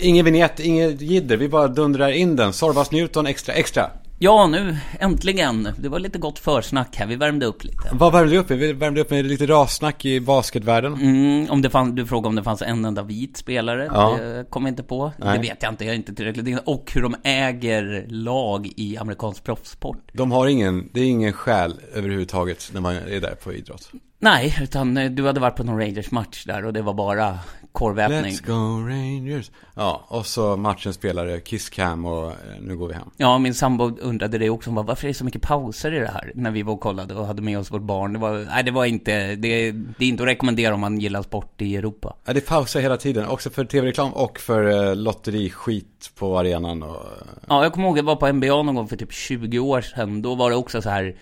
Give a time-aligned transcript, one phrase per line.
[0.00, 1.36] Ingen vignett, inget jidder.
[1.36, 2.52] Vi bara dundrar in den.
[2.52, 3.90] Sorbas Newton extra, extra.
[4.18, 5.68] Ja, nu äntligen.
[5.78, 7.06] Det var lite gott försnack här.
[7.06, 7.88] Vi värmde upp lite.
[7.92, 8.58] Vad värmde du upp med?
[8.58, 10.94] Vi värmde upp med lite rassnack i basketvärlden.
[10.94, 13.90] Mm, om det fann, du frågade om det fanns en enda vit spelare.
[13.94, 14.18] Ja.
[14.20, 15.12] Det kom jag inte på.
[15.18, 15.38] Nej.
[15.38, 15.84] Det vet jag inte.
[15.84, 16.60] Jag är inte tillräckligt inne.
[16.64, 20.10] Och hur de äger lag i amerikansk proffssport.
[20.12, 23.90] De har ingen, det är ingen själ överhuvudtaget när man är där på idrott.
[24.18, 27.38] Nej, utan eh, du hade varit på någon Rangers-match där och det var bara
[27.72, 28.32] korvätning.
[28.32, 29.50] Let's go Rangers.
[29.74, 33.10] Ja, och så matchens spelare, Kiss Cam och eh, nu går vi hem.
[33.16, 34.70] Ja, min sambo undrade det också.
[34.70, 36.32] Hon bara, Varför är det så mycket pauser i det här?
[36.34, 38.12] När vi var och kollade och hade med oss vårt barn.
[38.12, 41.22] Det var, nej, det var inte, det, det är inte att rekommendera om man gillar
[41.22, 42.16] sport i Europa.
[42.24, 47.02] Ja, det pausar hela tiden, också för tv-reklam och för eh, lotteriskit på arenan och...
[47.48, 50.22] Ja, jag kommer ihåg, jag var på NBA någon gång för typ 20 år sedan.
[50.22, 51.16] Då var det också så här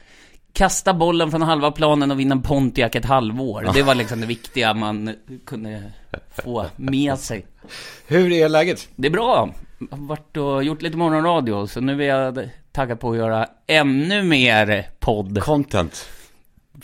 [0.55, 3.71] Kasta bollen från halva planen och vinna en Pontiac ett halvår.
[3.75, 5.15] Det var liksom det viktiga man
[5.47, 5.83] kunde
[6.45, 7.47] få med sig.
[8.07, 8.89] Hur är läget?
[8.97, 9.55] Det är bra.
[9.91, 13.49] Jag har varit och gjort lite morgonradio, så nu är jag taggad på att göra
[13.67, 15.43] ännu mer podd.
[15.43, 16.09] Content.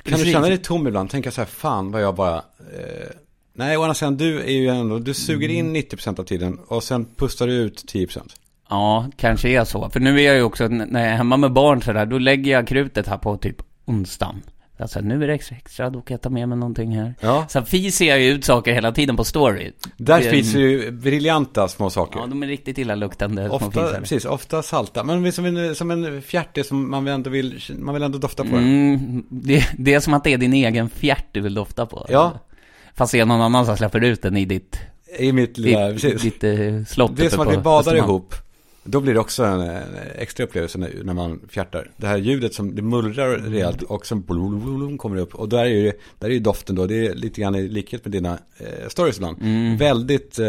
[0.02, 1.10] Kan du känna dig tom ibland?
[1.10, 2.36] Tänka så här, fan vad jag bara...
[2.36, 3.08] Eh...
[3.52, 6.82] Nej, å andra sidan, du är ju ändå, du suger in 90% av tiden och
[6.82, 8.20] sen pustar du ut 10%.
[8.70, 9.90] Ja, kanske är så.
[9.90, 12.52] För nu är jag ju också, när jag är hemma med barn sådär, då lägger
[12.52, 14.42] jag krutet här på typ onsdagen.
[14.78, 17.14] Alltså nu är det extra extra, då kan jag ta med mig någonting här.
[17.20, 17.46] Ja.
[17.48, 19.72] Sen fiser jag ju ut saker hela tiden på story.
[19.96, 22.20] Där Det- finns ju briljanta små saker.
[22.20, 24.00] Ja, de är riktigt illaluktande små Ofta, fisar.
[24.00, 25.04] precis, ofta salta.
[25.04, 28.56] Men som en, som en fjärte som man ändå vill, man vill ändå dofta på.
[28.56, 32.06] Mm, det, det är som att det är din egen fjärt du vill dofta på.
[32.08, 32.32] Ja.
[32.94, 34.80] Fast det är någon annan som släpper ut den i ditt,
[35.18, 36.22] I mitt lilla, ditt, precis.
[36.22, 38.34] ditt eh, slott Det är som att vi badar ihop.
[38.84, 39.82] Då blir det också en, en
[40.18, 41.90] extra upplevelse när, när man fjärtar.
[41.96, 45.34] Det här ljudet som, det mullrar rejält och sen blum, kommer det upp.
[45.34, 48.04] Och där är ju, där är ju doften då, det är lite grann i likhet
[48.04, 49.42] med dina eh, stories ibland.
[49.42, 49.76] Mm.
[49.76, 50.46] Väldigt eh,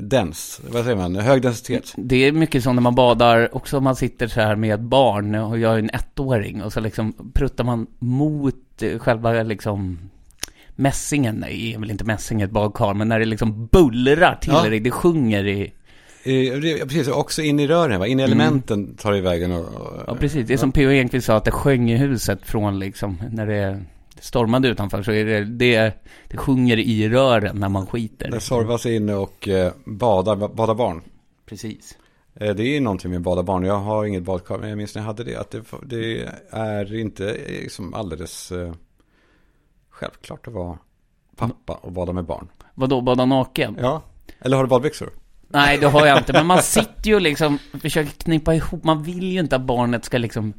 [0.00, 1.92] dens, vad säger man, hög densitet.
[1.96, 4.80] Det är mycket som när man badar, också om man sitter så här med ett
[4.80, 8.54] barn och jag är en ettåring och så liksom pruttar man mot
[8.98, 9.98] själva liksom
[10.76, 14.68] mässingen, nej, är väl inte mässing ett badkar, men när det liksom bullrar till Ja.
[14.68, 15.72] dig, det sjunger i,
[16.24, 18.06] Det- precis, också in i rören, va?
[18.06, 19.52] in i elementen tar det vägen.
[19.52, 20.04] Och, och, Mm.
[20.06, 20.90] ja precis, det är som P.O.
[20.90, 23.82] Enquist sa att det sjöng i huset från liksom, när det
[24.20, 25.94] stormade utanför så är det, det,
[26.28, 28.30] det sjunger i rören när man skiter.
[28.30, 31.02] När Sorvas inne och eh, badar, badar barn.
[31.46, 31.98] Precis.
[32.34, 33.64] Eh, Det är någonting med bada barn.
[33.64, 35.36] Jag har inget badkar, men jag minns när jag hade det.
[35.36, 38.72] Att det, det är inte liksom alldeles eh,
[39.90, 40.78] självklart att vara
[41.36, 42.48] pappa och bada med barn.
[42.74, 43.76] Vadå, bada naken?
[43.80, 44.02] Ja.
[44.40, 45.10] Eller har du badbyxor?
[45.52, 46.32] Nej, det har jag inte.
[46.32, 48.84] Men man sitter ju liksom, försöker knipa ihop.
[48.84, 50.52] Man vill ju inte att barnet ska liksom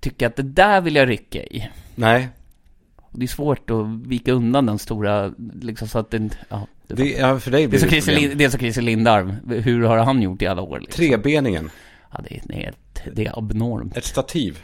[0.00, 1.68] tycka att det där vill jag rycka i.
[1.94, 2.28] Nej.
[2.96, 6.66] Och det är svårt att vika undan den stora, liksom så att det ja.
[6.86, 9.34] Det, Det, ja, för dig det blir är det, är som Christer Lindarw.
[9.60, 10.80] Hur har han gjort i alla år?
[10.80, 10.96] Liksom?
[10.96, 11.70] Trebeningen.
[12.12, 12.74] Ja, det är, är,
[13.12, 13.96] det är abnormt.
[13.96, 14.58] Ett stativ.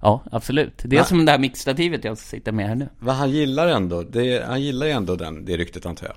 [0.00, 0.82] Ja, absolut.
[0.84, 1.06] Det är Va?
[1.06, 2.88] som det här mixstativet jag sitter med här nu.
[2.98, 6.16] Vad han gillar ändå, det, han gillar ju ändå den, det ryktet antar jag.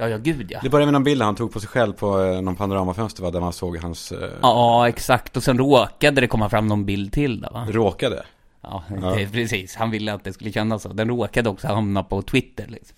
[0.00, 0.60] Ja, ja, gud ja.
[0.62, 3.30] Det började med någon bild han tog på sig själv på eh, någon panoramafönster va,
[3.30, 5.36] där man såg hans eh, Ja, exakt.
[5.36, 7.66] Och sen råkade det komma fram någon bild till där va?
[7.70, 8.26] råkade.
[8.60, 9.74] Ja, det är precis.
[9.76, 10.88] Han ville att det skulle kännas så.
[10.88, 12.96] Den råkade också hamna på Twitter liksom.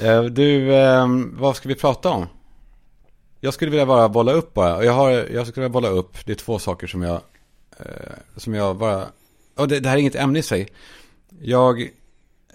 [0.00, 2.26] Eh, Du, eh, vad ska vi prata om?
[3.40, 4.76] Jag skulle vilja bara bolla upp bara.
[4.76, 7.20] Och Jag, har, jag skulle vilja bolla upp, det är två saker som jag,
[7.78, 7.86] eh,
[8.36, 9.06] som jag bara,
[9.56, 10.68] och det, det här är inget ämne i sig.
[11.40, 11.88] Jag,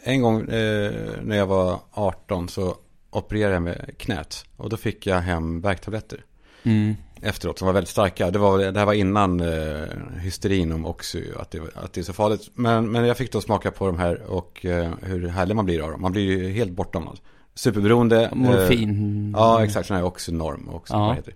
[0.04, 2.76] en gång eh, när jag var 18 så
[3.18, 4.46] opererade jag med knät.
[4.58, 6.24] Och då fick jag hem värktabletter
[6.64, 6.96] Mm.
[7.22, 8.32] efteråt som var väldigt starka.
[8.32, 9.84] Det, var, det här var innan eh,
[10.22, 12.50] hysterin om Oxy, att det, att det är så farligt.
[12.54, 15.82] Men, men jag fick då smaka på de här och eh, hur härlig man blir
[15.82, 16.02] av dem.
[16.02, 17.20] Man blir ju helt bortdomnad.
[17.56, 18.26] Superberoende.
[18.26, 19.34] eh, Morfin.
[19.38, 19.88] ja, exakt.
[19.88, 20.94] Sån här Oxynorm också.
[20.94, 21.14] Ja.
[21.14, 21.34] Heter.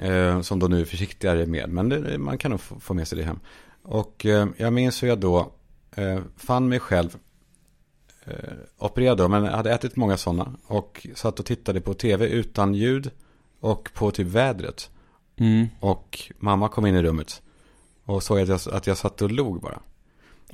[0.00, 1.68] Eh, som då nu är försiktigare med.
[1.68, 3.40] Men det, man kan nog få, få med sig det hem.
[3.82, 5.52] Och eh, jag minns hur jag då
[5.96, 7.18] eh, fann mig själv eh,
[8.78, 10.52] opererad då, men hade ätit många sådana.
[10.66, 13.10] Och satt och tittade på tv utan ljud
[13.60, 14.90] och på typ vädret.
[15.36, 15.66] Mm.
[15.80, 17.42] Och mamma kom in i rummet
[18.04, 19.80] och såg att jag, att jag satt och log bara.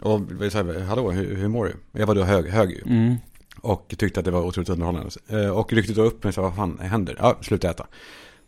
[0.03, 0.59] Och vi sa,
[0.89, 2.01] hallå, hur, hur mår du?
[2.01, 2.83] Jag var då hög, hög ju.
[2.87, 3.17] Mm.
[3.61, 5.11] Och tyckte att det var otroligt underhållande.
[5.29, 7.17] Eh, Och ryckte då upp mig och sa, vad fan händer?
[7.19, 7.87] Ja, sluta äta.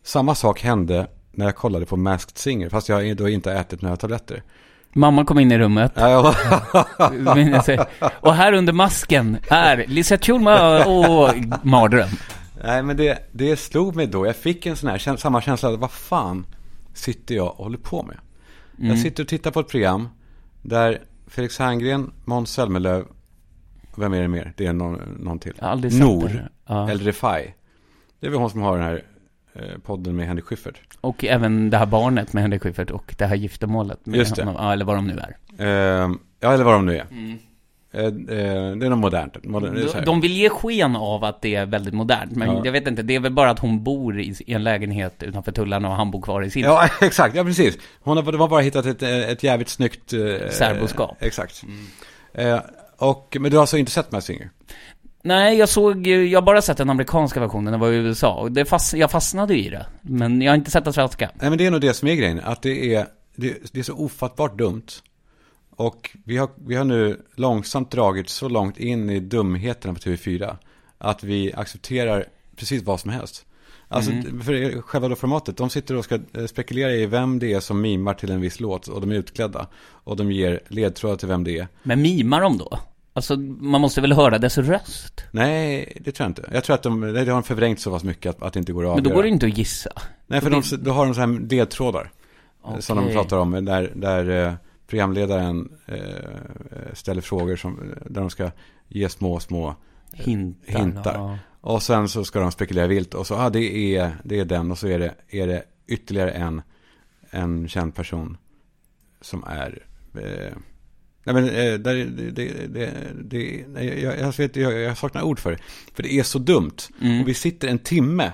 [0.03, 3.97] Samma sak hände när jag kollade på Masked Singer, fast jag då inte ätit några
[3.97, 4.43] tabletter.
[4.97, 5.91] Mamma kom in i rummet.
[5.95, 6.35] Ja, jag.
[8.19, 11.33] och här under masken är Lisette Schulman och
[11.63, 12.09] mardröm.
[12.63, 14.25] Nej, men det, det slog mig då.
[14.25, 16.45] Jag fick en sån här, samma känsla, vad fan
[16.93, 18.17] sitter jag och håller på med?
[18.89, 20.09] Jag sitter och tittar på ett program
[20.61, 23.05] där Felix Herngren, Måns Zelmerlöw,
[23.95, 24.53] vem är det mer?
[24.57, 25.53] Det är någon, någon till.
[25.91, 26.49] Nor.
[26.67, 26.91] Ja.
[26.91, 27.53] El Refai.
[28.19, 29.03] Det är väl hon som har den här
[29.83, 30.79] podden med Henrik Schyffert.
[31.01, 34.43] Och även det här barnet med Henrik Schyffert och det här giftermålet med Just det.
[34.43, 34.63] honom.
[34.65, 35.35] Ja, eller vad de nu är.
[36.05, 36.09] Eh,
[36.39, 37.05] ja, eller vad de nu är.
[37.91, 38.11] Eh, eh,
[38.75, 39.43] det är något modernt.
[39.45, 42.61] Modern, De, de vill ge sken av att det är väldigt modernt, men Ja.
[42.65, 45.89] jag vet inte, det är väl bara att hon bor i, en lägenhet utanför tullarna
[45.89, 46.63] och han bor kvar i sin.
[46.63, 47.35] Ja, exakt.
[47.35, 47.77] Ja, precis.
[48.01, 50.13] Hon har, de har bara hittat ett, eh, ett jävligt snyggt...
[50.13, 51.17] Eh, Särboskap.
[51.19, 51.63] Eh, exakt.
[52.33, 52.59] Eh,
[52.97, 54.49] och, men du har alltså inte sett Massinger?
[55.25, 58.33] Nej, jag såg, ju- jag har bara sett den amerikanska versionen, den var i USA,
[58.33, 59.85] och det fast, jag fastnade i det.
[60.01, 61.31] Men jag har inte sett den svenska.
[61.41, 62.41] Nej, men det är nog det som är grejen.
[62.43, 64.85] Att det är, det, det är så ofattbart dumt.
[65.75, 70.55] Och vi har, vi har nu långsamt dragit så långt in i dumheterna på TV4.
[70.97, 72.25] Att vi accepterar
[72.55, 73.45] precis vad som helst.
[73.87, 74.11] Alltså,
[74.43, 77.81] för själva då formatet, de sitter och ska eh, spekulera i vem det är som
[77.81, 79.67] mimar till en viss låt och de är utklädda.
[79.87, 81.67] Och de ger ledtrådar till vem det är.
[81.83, 82.79] Men mimar de då?
[83.15, 85.23] Alltså, man måste väl höra dess röst?
[85.31, 86.49] Nej, det tror jag inte.
[86.53, 88.83] Jag tror att de, det har förvrängt så pass mycket att, att det inte går
[88.83, 89.09] att Men avgöra.
[89.09, 89.89] då går det inte att gissa.
[90.27, 92.11] Nej, för Då de, då har de så här ledtrådar.
[92.67, 94.53] eh, Som de pratar om, där, där eh,
[94.87, 95.95] programledaren eh,
[96.93, 98.51] ställer frågor som, där de ska
[98.87, 99.75] ge små, små
[100.13, 100.77] Hintar.
[100.79, 101.13] Hintar.
[101.13, 101.37] Ja.
[101.61, 104.71] Och sen så ska de spekulera vilt och så, ah, det är, det är den
[104.71, 106.61] och så är det, är det ytterligare en,
[107.29, 108.37] en känd person
[109.21, 109.83] som är,
[110.17, 110.53] eh,
[111.25, 111.95] nej men eh, där,
[112.31, 112.89] det, det,
[113.23, 115.57] det, nej, jag, vet, jag, jag saknar ord för det.
[115.93, 116.77] För det är så dumt.
[117.01, 117.21] Mm.
[117.21, 118.31] Och vi sitter en timme,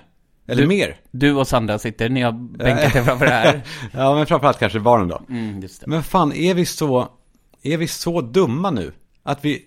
[0.48, 1.00] eller Du- mer.
[1.12, 3.62] Du och Sandra sitter, ni har bänkat er framför det här.
[3.92, 5.22] ja, men framförallt kanske barnen då.
[5.30, 5.64] Mm.
[5.86, 7.08] Men fan, är vi så,
[7.64, 8.92] är vi så dumma nu?
[9.24, 9.66] Att vi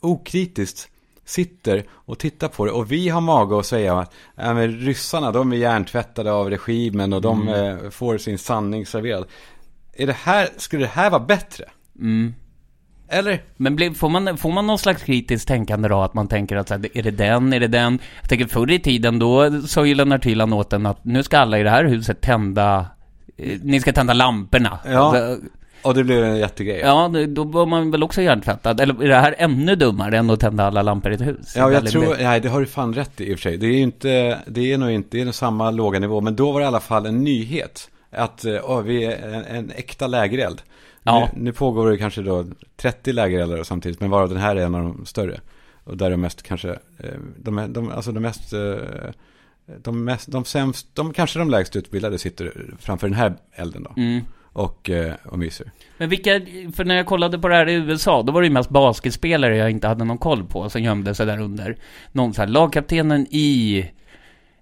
[0.00, 0.88] okritiskt
[1.24, 5.32] sitter och tittar på det och vi har mage att säga att äh, men ryssarna,
[5.32, 9.24] de är hjärntvättade av regimen och de eh, får sin sanning serverad.
[9.92, 11.64] Är det här, skulle det här vara bättre?
[11.98, 12.34] Mm.
[13.12, 13.42] Eller?
[13.56, 16.00] Men blir, får, man, får man någon slags kritiskt tänkande då?
[16.02, 17.98] Att man tänker att så här, är det den, är det den?
[18.20, 21.38] Jag tänker förr i tiden då sa ju Lennart Hyland åt en att nu ska
[21.38, 22.86] alla i det här huset tända,
[23.36, 24.78] eh, ni ska tända lamporna.
[24.84, 24.98] Ja.
[24.98, 25.46] Alltså,
[25.82, 26.80] Och det blev en jättegrej.
[26.80, 28.80] ja, då var man väl också hjärntvättad.
[28.80, 31.54] Eller är det här ännu dummare än att tända alla lampor i ett hus?
[31.56, 33.56] Ja, jag tror, nej det har du fan rätt i i och för sig.
[33.56, 36.20] Det är ju inte, det är nog inte, det är nog samma låga nivå.
[36.20, 37.88] Men då var det i alla fall en nyhet.
[38.12, 40.62] Att, åh, vi är en, en äkta lägereld.
[41.02, 41.30] Ja.
[41.34, 42.44] Nu, nu pågår det kanske då
[42.76, 44.00] 30 lägereldar samtidigt.
[44.00, 45.40] Men varav den här är en av de större.
[45.84, 48.76] Och där är de mest kanske, eh, de, de, alltså de mest, eh,
[49.82, 53.92] de mest, de sämst, de kanske de lägst utbildade sitter framför den här elden då.
[53.96, 54.20] Mm.
[54.54, 54.90] Och,
[55.24, 55.70] och myser.
[55.98, 56.30] Men vilka,
[56.74, 59.56] för när jag kollade på det här i USA, då var det ju mest basketspelare
[59.56, 61.76] jag inte hade någon koll på, som gömde sig där under.
[62.12, 63.86] Någon sån här, lagkaptenen i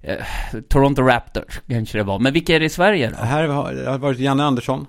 [0.02, 0.16] eh,
[0.68, 2.18] Toronto Raptors, kanske det var.
[2.18, 3.16] Men vilka är det i Sverige då?
[3.24, 4.86] Här har, det har varit Janne Andersson.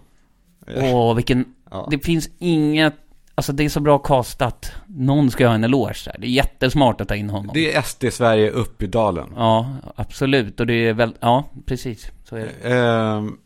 [0.76, 1.46] Åh, vilken...
[1.72, 1.88] Ja.
[1.92, 2.94] Det finns inget...
[3.36, 4.72] Alltså det är så bra castat.
[4.88, 6.16] Någon ska ha en eloge där.
[6.20, 7.52] Det är jättesmart att ta in honom.
[7.54, 9.34] Det är SD-Sverige upp i dalen.
[9.36, 10.60] Ja, absolut.
[10.60, 11.14] Och det är väl...
[11.20, 12.12] Ja, precis.
[12.24, 12.70] Så är det.
[12.76, 13.38] Ehm,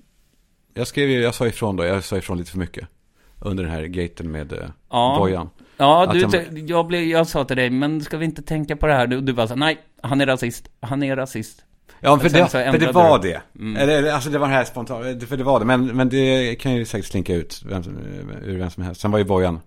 [0.73, 2.87] jag skrev ju, jag sa ifrån då, jag sa ifrån lite för mycket.
[3.39, 4.59] Under den här gaten med eh,
[4.89, 5.15] Ja.
[5.19, 5.49] Bojan.
[5.77, 8.87] Ja, du, jag- jag, blev, jag sa till dig, men ska vi inte tänka på
[8.87, 9.07] det här?
[9.07, 10.67] Du, du bara så, nej, han är rasist.
[10.81, 11.61] Han är rasist.
[11.99, 13.41] Ja, för det, för det var det.
[13.59, 14.13] Mm.
[14.15, 15.65] Alltså det var det här spontant, för det var det.
[15.65, 17.97] Men, men det kan ju säkert slinka ut vem, som-
[18.43, 19.01] ur vem som helst.
[19.01, 19.59] Sen var ju Bojan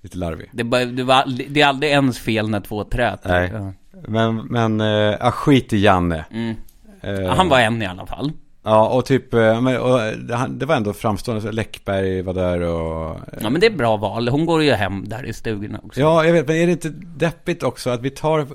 [0.00, 0.48] lite larvig.
[0.52, 3.28] Det, det, var, det är aldrig ens fel när två träter.
[3.30, 3.50] Nej.
[3.54, 3.72] Ja.
[4.08, 4.80] Men, men,
[5.20, 6.24] ja, skit i Janne.
[6.30, 6.54] Mm.
[7.00, 8.32] Eh, Han var en i alla fall.
[8.64, 13.20] Ja, och typ, eh, och, det, han- det var ändå framstående, Läckberg var där och...
[13.40, 14.28] Ja, men det är bra val.
[14.28, 16.00] Hon går ju hem där i stugorna också.
[16.00, 18.46] Ja, jag vet, men är det inte deppigt också att vi tar...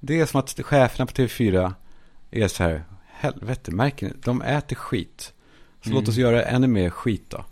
[0.00, 1.72] Det är som att cheferna på TV4
[2.30, 2.82] är så här,
[3.12, 4.12] helvete, märker ni?
[4.24, 5.32] De äter skit.
[5.84, 7.44] Så låt oss göra ännu mer skit då.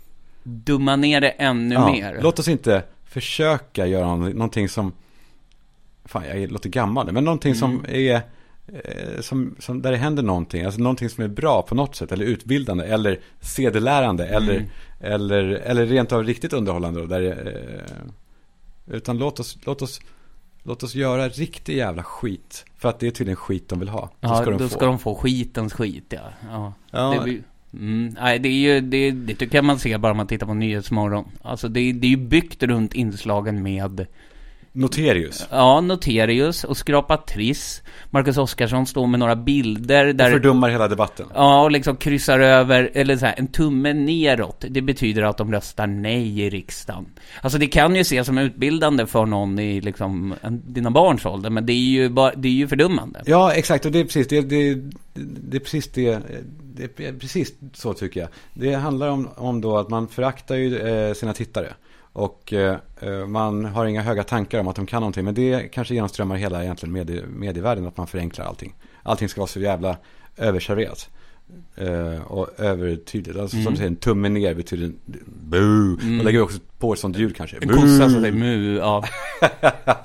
[0.43, 2.19] Dumma ner det ännu Ja, mer.
[2.21, 4.93] Låt oss inte försöka göra någon- någonting som...
[6.05, 8.21] Fan, jag låter gammal men någonting som är...
[8.73, 12.11] eh, Som, som, där det händer någonting, alltså någonting som är bra på något sätt,
[12.11, 14.65] eller utbildande, eller sedelärande, eller,
[14.99, 16.99] eller, eller rent av riktigt underhållande.
[16.99, 20.01] Då, där, eh, utan låt oss, låt, oss,
[20.63, 24.09] låt oss göra riktig jävla skit, för att det är tydligen skit de vill ha.
[24.21, 24.75] Ja, ska de då få.
[24.75, 26.19] ska de få skitens skit, ja.
[26.49, 26.73] ja.
[26.91, 27.13] Ja.
[27.13, 30.17] Det, blir- mm, nej, det är ju, det, det tycker jag man ser bara om
[30.17, 31.25] man tittar på Nyhetsmorgon.
[31.41, 34.05] Alltså det, det är ju byggt runt inslagen med,
[34.71, 35.47] Noterius.
[35.51, 37.81] ja, Noterius och Skrapa Triss.
[38.09, 40.31] Marcus Oskarsson står med några bilder där...
[40.31, 41.25] fördummar hela debatten.
[41.33, 44.65] Ja, och liksom kryssar över, eller så här, en tumme neråt.
[44.69, 47.05] Det betyder att de röstar nej i riksdagen.
[47.41, 51.65] Alltså det kan ju ses som utbildande för någon i liksom dina barns ålder, men
[51.65, 53.21] det är ju bara, det är ju fördummande.
[53.25, 53.85] Ja, exakt.
[53.85, 54.73] Och det är precis det, det,
[55.13, 56.19] det, är precis det,
[56.75, 58.29] det är precis så tycker jag.
[58.53, 61.73] Det handlar om, om då att man föraktar ju eh, sina tittare.
[62.13, 65.25] Och eh, eh, man har inga höga tankar om att de kan någonting.
[65.25, 68.75] Men det kanske genomströmmar hela egentligen medie, medievärlden att man förenklar allting.
[69.03, 69.97] Allting ska vara så jävla
[70.37, 71.09] överserverat.
[71.75, 73.39] Eh, och övertydligt.
[73.39, 73.63] Alltså Mm.
[73.63, 74.91] som du säger, en tumme ner betyder
[75.25, 75.95] bu.
[75.95, 77.57] Då lägger vi också på ett sånt ljud kanske.
[77.61, 79.03] En kossa som säger mu, ja.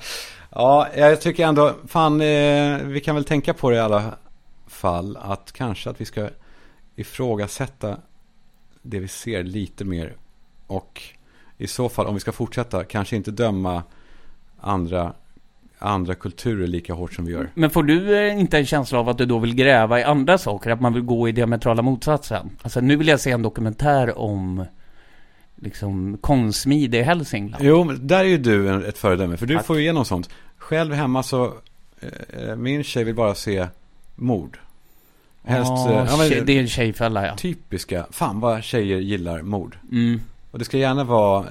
[0.57, 4.03] Ja, jag tycker ändå, fan, eh, vi kan väl tänka på det i alla
[4.67, 5.17] fall.
[5.21, 6.29] Att kanske att vi ska
[6.95, 7.97] ifrågasätta
[8.81, 10.15] det vi ser lite mer.
[10.67, 11.01] Och
[11.57, 13.83] i så fall, om vi ska fortsätta, kanske inte döma
[14.59, 15.13] andra,
[15.79, 17.49] andra kulturer lika hårt som vi gör.
[17.53, 20.37] Men får du eh, inte en känsla av att du då vill gräva i andra
[20.37, 20.69] saker?
[20.69, 22.49] Att man vill gå i diametrala motsatsen?
[22.61, 24.65] Alltså nu vill jag se en dokumentär om
[25.55, 27.63] liksom konstsmide i Hälsingland.
[27.65, 29.37] Jo, men där är ju du ett föredöme.
[29.37, 29.65] För du Tack.
[29.65, 30.29] får ju igenom sånt.
[30.57, 31.53] Själv hemma så,
[32.29, 33.67] eh, min tjej vill bara se
[34.15, 34.59] mord.
[35.43, 37.35] Helst, eh, ja, men, det är en tjejfälla ja.
[37.35, 39.77] typiska, fan vad tjejer gillar mord.
[39.91, 40.21] Mm.
[40.55, 41.45] Och det ska gärna vara,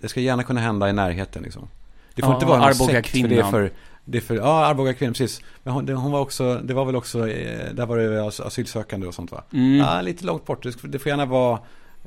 [0.00, 1.68] det ska gärna kunna hända i närheten liksom.
[2.14, 3.50] Det får Ja, inte vara Arboga sekt, för det är kvinnan.
[3.50, 3.72] för,
[4.04, 5.40] det är för, ja Arboga kvinnan, precis.
[5.62, 8.40] Men hon, det, hon var också, det var väl också, eh, där var det as-
[8.46, 9.44] asylsökande och sånt va?
[9.52, 9.76] Mm.
[9.76, 10.62] Ja, lite långt bort.
[10.62, 11.58] Det, det får gärna vara,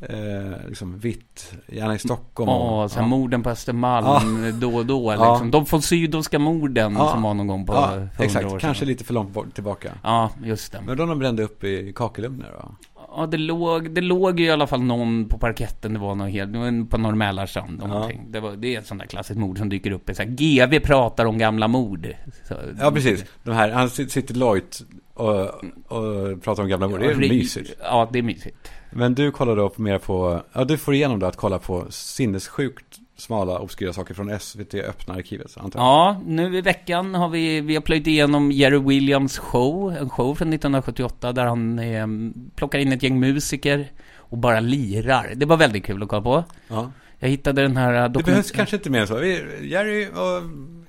[0.01, 2.49] eh, liksom vitt, gärna i Stockholm.
[2.49, 5.31] Ja, och- så här morden på Östermalm då och då Ja.
[5.31, 5.51] liksom.
[5.51, 7.11] De Fonsydoska morden Ja.
[7.11, 8.45] som var någon gång på ja, 100 exakt.
[8.45, 8.59] år sedan.
[8.59, 9.91] Kanske lite för långt bort, tillbaka.
[10.03, 10.81] Ja, just det.
[10.85, 12.71] Men då de brände upp i kakelugnar va?
[13.17, 15.93] Ja, det låg, det låg ju i alla fall någon på parketten.
[15.93, 18.11] Det var någon helt, det var en- på Norr Mälarstrand och Ja.
[18.29, 20.29] Det, var, det är ett sånt där klassiskt mord som dyker upp i så här,
[20.29, 22.07] GV pratar om gamla mord.
[22.47, 23.25] Så, Ja, precis.
[23.43, 24.81] De här, han sit- sitter lojt
[25.13, 25.39] och,
[25.87, 26.99] och pratar om gamla mord.
[26.99, 27.73] Det är Ri- mysigt.
[27.81, 28.71] Ja, det är mysigt.
[28.91, 32.94] Men du kollar då mer på, ja du får igenom då att kolla på sinnessjukt
[33.17, 35.85] smala obskyra saker från SVT öppna arkivet antar jag.
[35.87, 40.35] Ja, nu i veckan har vi, vi har plöjt igenom Jerry Williams show, en show
[40.35, 42.07] från 1978 där han eh,
[42.55, 45.31] plockar in ett gäng musiker och bara lirar.
[45.35, 46.43] Det var väldigt kul att kolla på.
[46.67, 46.91] Ja.
[47.19, 49.15] Jag hittade den här eh, Det dokument- behövs kanske inte mer så.
[49.15, 49.41] Vi,
[49.71, 50.43] Jerry och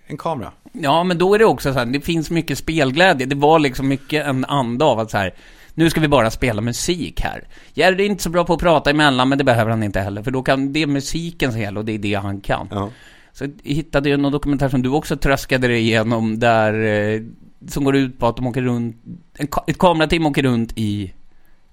[0.07, 0.53] en kamera.
[0.73, 3.27] Ja, men då är det också så här, det finns mycket spelglädje.
[3.27, 5.35] Det var liksom mycket en anda av att så här,
[5.79, 7.45] nu ska vi bara spela musik här.
[7.75, 10.23] Jerry är inte så bra på att prata emellan, men det behöver han inte heller,
[10.23, 12.69] för då kan, det är musikens hel och det är det han kan.
[12.71, 12.91] Ja.
[13.33, 16.73] Så jag hittade ju någon dokumentär som du också tröskade dig igenom, där,
[17.15, 17.21] eh,
[17.69, 18.97] som går ut på att de åker runt,
[19.39, 21.13] en, ett kamerateam åker runt i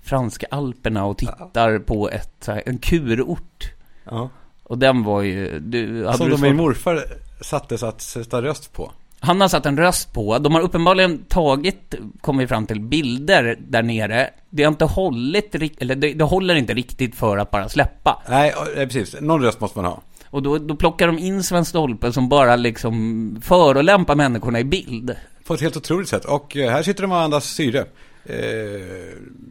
[0.02, 3.72] franska alperna och tittar på ett, en kurort.
[4.06, 4.30] ja.
[4.66, 7.04] Och den var ju, du, hade Som du svårt- min morfar
[7.42, 8.92] sattes att sätta röst på.
[9.26, 10.40] Han har satt en röst på.
[10.40, 14.30] De har uppenbarligen tagit, kommer vi fram till, bilder där nere.
[14.50, 18.22] Det har inte hållit, eller det, det håller inte riktigt för att bara släppa.
[18.30, 19.16] Nej, precis.
[19.22, 20.02] Någon röst måste man ha.
[20.30, 25.16] Och då, då plockar de in Sven Stolpe som bara liksom förolämpar människorna i bild.
[25.48, 26.26] På ett helt otroligt sätt.
[26.26, 27.86] Och eh, här sitter de och andas syre.
[28.26, 28.36] Eh,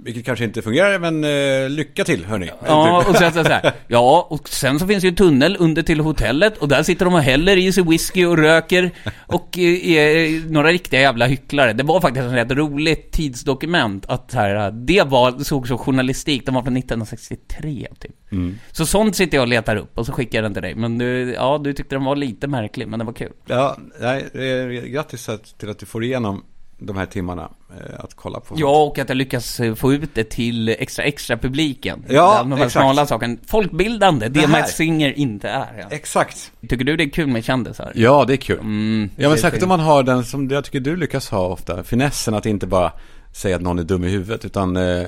[0.04, 2.50] vilket kanske inte fungerar, men eh, lycka till hörni.
[2.66, 3.72] Ja, och sen så här.
[3.88, 7.14] Ja, och sen så finns det ju tunnel under till hotellet och där sitter de
[7.14, 8.90] och häller i sig whisky och röker
[9.26, 11.72] och eh, är några riktiga jävla hycklare.
[11.72, 16.54] Det var faktiskt ett rätt roligt tidsdokument att här, det var, såg så journalistik, den
[16.54, 18.32] var från 1963 typ.
[18.32, 18.58] Mm.
[18.70, 20.74] Så sånt sitter jag och letar upp och så skickar jag den till dig.
[20.74, 23.32] Men du, ja, du tyckte den var lite märklig, men den var kul.
[23.46, 26.44] Ja, nej, eh, grattis att- till att du får igenom
[26.86, 28.54] de här timmarna eh, att kolla på.
[28.58, 32.04] Ja, och att jag lyckas eh, få ut det till extra extra publiken.
[32.08, 32.72] Ja, De här exakt.
[32.72, 33.36] smala sakerna.
[33.46, 34.46] Folkbildande, det, Det.
[34.46, 35.78] Max Singer inte är.
[35.78, 35.86] Ja.
[35.90, 36.52] Exakt.
[36.68, 37.92] Tycker du det är kul med kändisar?
[37.94, 38.58] Ja, det är kul.
[38.58, 41.84] Mm, Ja, men särskilt om man har den som jag tycker du lyckas ha ofta.
[41.84, 42.92] Finessen att inte bara
[43.32, 45.06] säga att någon är dum i huvudet, utan, eh,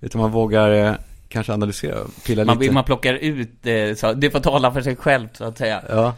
[0.00, 0.98] utan man vågar
[1.28, 1.96] kanske analysera,
[2.26, 2.72] pilla man, lite.
[2.72, 3.50] man plockar ut,
[3.98, 5.82] så, det får tala för sig självt så att säga.
[5.88, 6.14] Ja,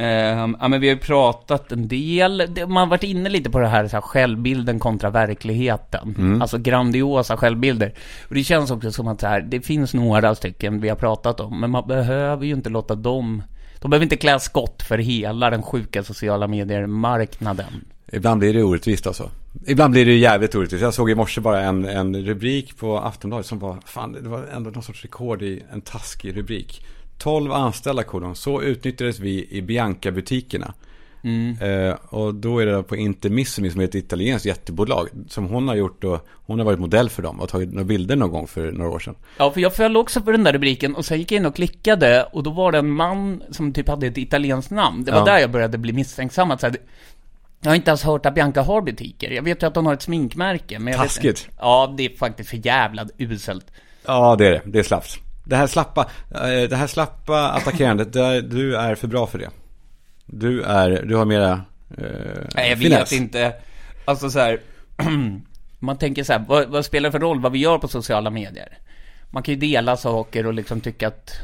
[0.00, 3.58] Ehm, ja men vi har ju pratat en del, man har varit inne lite på
[3.58, 6.14] det här, så här självbilden kontra verkligheten.
[6.18, 6.42] Mm.
[6.42, 7.94] Alltså grandiosa självbilder.
[8.28, 11.40] Och det känns också som att så här, det finns några stycken vi har pratat
[11.40, 13.42] om, men man behöver ju inte låta dem,
[13.80, 17.84] de behöver inte klä skott för hela den sjuka sociala medier-marknaden.
[18.12, 19.30] ibland blir det orättvist alltså.
[19.66, 20.82] Ibland blir det jävligt orättvist.
[20.82, 24.46] Jag såg i morse bara en, en rubrik på Aftonbladet som var, fan det var
[24.54, 26.82] ändå någon sorts rekord i en taskig rubrik.
[27.20, 30.74] 12 anställda kolon, så utnyttjades vi i Bianca-butikerna.
[31.24, 31.56] Mm.
[31.88, 35.08] Eh, och då är det på Intermissimi som är ett italienskt jättebolag.
[35.28, 38.16] Som hon har gjort och hon har varit modell för dem och tagit några bilder
[38.16, 39.14] någon gång för några år sedan.
[39.38, 41.54] Ja, för jag föll också på den där rubriken och sen gick jag in och
[41.54, 45.04] klickade och då var det en man som typ hade ett italienskt namn.
[45.04, 45.24] Det var Ja.
[45.24, 46.76] där jag började bli misstänksam att så här,
[47.60, 49.30] jag har inte ens hört att Bianca har butiker.
[49.30, 50.78] Jag vet ju att hon har ett sminkmärke.
[50.78, 51.24] Men vet Taskigt.
[51.24, 51.56] inte.
[51.58, 53.66] Ja, det är faktiskt för jävla uselt.
[54.06, 54.62] Ja, det är det.
[54.64, 55.18] Det är slappt.
[55.44, 59.50] Det här slappa, eh, det här slappa attackerandet, där, du är för bra för det.
[60.26, 61.52] Du är, du har mera
[61.98, 62.04] eh,
[62.54, 63.12] Nej, jag finess.
[63.12, 63.52] vet inte.
[64.04, 64.60] Alltså så här,
[65.78, 68.30] man tänker så här, vad, vad spelar det för roll vad vi gör på sociala
[68.30, 68.78] medier?
[69.30, 71.40] Man kan ju dela saker och liksom tycka att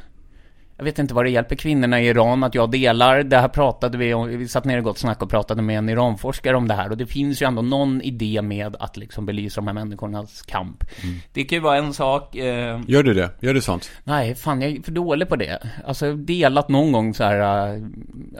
[0.78, 3.22] Jag vet inte vad det hjälper kvinnorna i Iran att jag delar.
[3.22, 5.88] Det här pratade vi om, vi satt ner i Gott Snack och pratade med en
[5.88, 6.90] Iranforskare om det här.
[6.90, 10.84] Och det finns ju ändå någon idé med att liksom belysa de här människornas kamp.
[11.04, 11.16] Mm.
[11.32, 12.36] Det kan ju vara en sak.
[12.36, 13.30] Eh, Gör du det?
[13.40, 13.90] Gör du sånt?
[14.04, 15.58] nej, fan jag är för dålig på det.
[15.86, 17.36] Alltså jag har delat någon gång så här.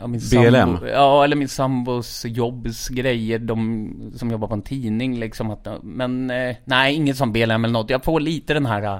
[0.00, 0.52] Ja, min BLM?
[0.54, 3.38] Sambo, ja, eller min sambos jobbs grejer.
[3.38, 5.50] De som jobbar på en tidning liksom.
[5.50, 7.90] Att, men eh, nej, inget som BLM eller något.
[7.90, 8.82] Jag får lite den här.
[8.82, 8.98] eh,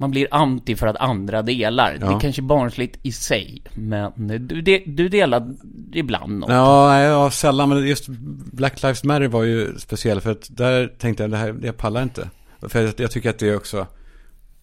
[0.00, 1.92] man blir anti för att andra delar.
[1.92, 2.16] Det Ja.
[2.16, 3.62] är kanske barnsligt i sig.
[3.74, 4.12] Men
[4.48, 5.54] du, de, du delar
[5.92, 6.50] ibland något.
[6.50, 7.68] Ja, ja, sällan.
[7.68, 8.08] Men just
[8.52, 10.20] Black Lives Matter var ju speciell.
[10.20, 12.30] För att där tänkte jag, det här, jag pallar inte.
[12.68, 13.86] För jag, jag tycker att det är också,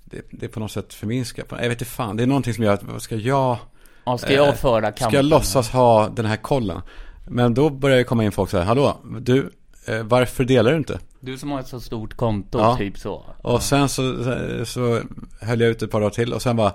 [0.06, 1.46] det, det är på något sätt förminskar.
[1.50, 3.58] Jag vet inte fan, det är någonting som gör att, vad ska jag,
[4.06, 5.08] Ja, ska jag eh, föra kampen?
[5.10, 6.82] ska jag låtsas ha den här kollen?
[7.28, 9.50] Men då börjar det komma in folk så här, hallå, du,
[9.88, 11.00] eh, varför delar du inte?
[11.20, 12.78] Du som har ett så stort konto, Ja.
[12.78, 13.26] typ så.
[13.42, 14.24] Och sen så,
[14.66, 15.02] så
[15.42, 16.74] höll jag ut ett par dagar till och sen bara,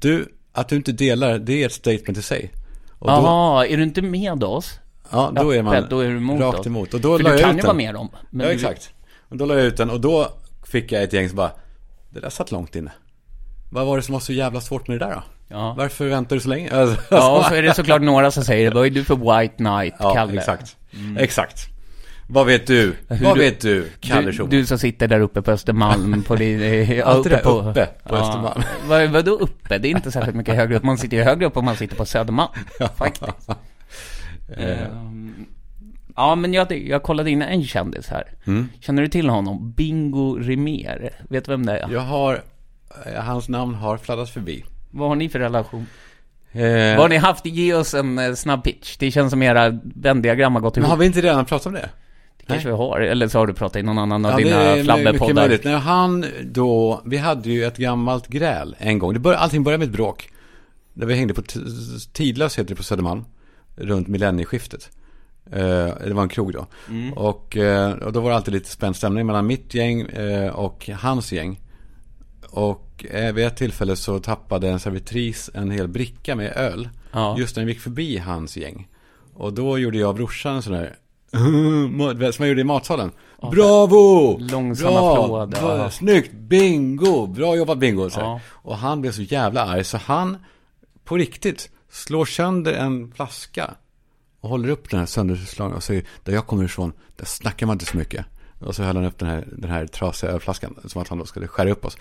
[0.00, 2.52] du, att du inte delar, det är ett statement i sig.
[3.00, 4.78] Jaha, är du inte med oss?
[5.10, 6.94] ja, då är man Öppet, då är du emot rakt emot.
[6.94, 8.08] Och då För la du jag kan ju vara med dem.
[8.12, 8.90] ja, du- exakt.
[9.28, 10.26] Och då la jag ut den och då
[10.66, 11.50] fick jag ett gäng som bara,
[12.10, 12.92] det där satt långt inne.
[13.70, 15.22] Vad var det som var så jävla svårt med det där då?
[15.48, 15.74] Ja.
[15.78, 16.70] Varför väntar du så länge?
[16.80, 18.74] Alltså, Ja, och så är det såklart några som säger det.
[18.76, 20.38] Vad är du för white knight, ja Kalle?
[20.38, 20.76] exakt.
[21.18, 21.66] Exakt.
[22.30, 22.94] Vad vet du?
[23.08, 26.60] Vad du- vet du, Kalle Du, du som sitter där uppe på Östermalm på din...
[26.62, 28.62] eh, Alltid där uppe på Östermalm.
[28.88, 29.78] Vad, vadå uppe?
[29.78, 30.82] Det är inte särskilt mycket högre upp.
[30.82, 32.50] Man sitter ju högre upp om man sitter på Södermalm.
[32.96, 33.48] Faktiskt.
[34.56, 35.46] Ehm,
[36.16, 38.24] ja, men jag, jag kollade in en kändis här.
[38.46, 38.68] Mm.
[38.80, 39.72] Känner du till honom?
[39.72, 41.12] Bingo Rimér.
[41.28, 41.88] Vet du vem det är?
[41.92, 42.42] Jag har,
[43.06, 44.64] eh, hans namn har fladdrat förbi.
[44.90, 45.86] Vad har ni för relation?
[46.52, 47.46] Eh, Vad har ni haft?
[47.46, 48.96] Ge oss en eh, snabb pitch.
[48.96, 50.90] Det känns som era vändiagram har gått men ihop.
[50.90, 51.88] har vi inte redan pratat om det?
[52.48, 53.00] Kanske vi har.
[53.00, 55.64] Eller så har du pratat i någon annan av Ja, dina det är.
[55.64, 59.12] När han då, vi hade ju ett gammalt gräl en gång.
[59.14, 60.30] Det bör, allting började med ett bråk.
[60.94, 61.42] Där vi hängde på
[62.12, 63.24] Tidlös heter det på Södermalm.
[63.76, 64.90] Runt millennieskiftet.
[65.52, 66.66] Eh, det var en krog då.
[67.16, 70.88] Och, eh, och då var det alltid lite spänd stämning mellan mitt gäng eh, och
[70.88, 71.60] hans gäng.
[72.50, 76.88] Och vid ett tillfälle så tappade en servitris en hel bricka med öl.
[77.12, 77.38] Ja.
[77.38, 78.88] Just när vi gick förbi hans gäng.
[79.34, 80.96] Och då gjorde jag och brorsan en sån där
[81.30, 83.10] som jag gjorde i matsalen.
[83.50, 84.38] Bravo!
[84.40, 85.22] Långsam Bra!
[85.24, 85.78] applåd, Bra!
[85.78, 85.90] ja.
[85.90, 86.32] Snyggt!
[86.32, 87.26] Bingo!
[87.26, 88.10] Bra jobbat bingo!
[88.10, 88.20] Så.
[88.20, 88.40] Ja.
[88.52, 90.36] Och han blev så jävla arg så han
[91.04, 93.74] på riktigt slår sönder en flaska
[94.40, 97.74] och håller upp den här sönderslagen och säger där jag kommer ifrån, där snackar man
[97.74, 98.24] inte så mycket.
[98.60, 101.24] Och så höll han upp den här, den här trasiga ölflaskan som att han då
[101.24, 101.96] skulle skära upp oss.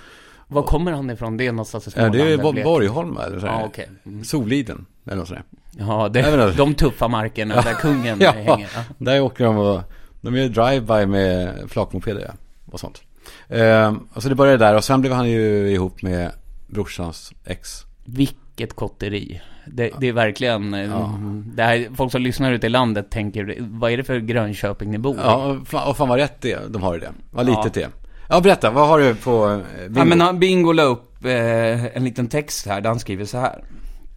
[0.48, 1.38] Var kommer han ifrån?
[1.38, 2.14] Det är någonstans i Ja, Småland.
[2.14, 2.64] det är.
[2.64, 3.60] Borgholm eller så här.
[3.60, 3.90] Ja, okej.
[4.06, 4.24] Mm.
[4.24, 5.86] Soliden eller något sånt där.
[5.86, 6.52] Ja, det, inte.
[6.58, 8.70] de tuffa markerna där kungen Ja, hänger.
[8.76, 8.82] Ja.
[8.98, 9.82] där åker de och
[10.22, 12.34] de gör drive-by med flakmopeder ja,
[12.72, 13.02] och sånt.
[13.50, 16.32] Ehm, och så det började där och sen blev han ju ihop med
[16.68, 17.84] brorsans ex.
[18.06, 19.42] Vilket kotteri.
[19.66, 21.10] Det, det är verkligen, eh,
[21.56, 24.98] det här, folk som lyssnar ute i landet tänker, vad är det för Grönköping ni
[24.98, 25.20] bor i?
[25.24, 27.12] Ja, och fan, vad rätt det de har ju det.
[27.32, 27.58] Vad Ja.
[27.58, 27.90] litet det är.
[28.30, 30.00] Ja, berätta, vad har du på bingo?
[30.00, 33.64] Ja, men Bingo la upp eh, en liten text här där han skriver så här.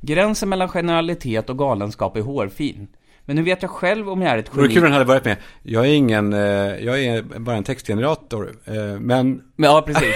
[0.00, 2.88] Gränsen mellan generalitet och galenskap är hårfin.
[3.24, 4.68] Men nu vet jag själv om jag är ett geni.
[4.68, 6.40] kul om den hade börjat med, jag är ingen, eh,
[6.84, 10.14] jag är bara en textgenerator, eh, men ja, precis.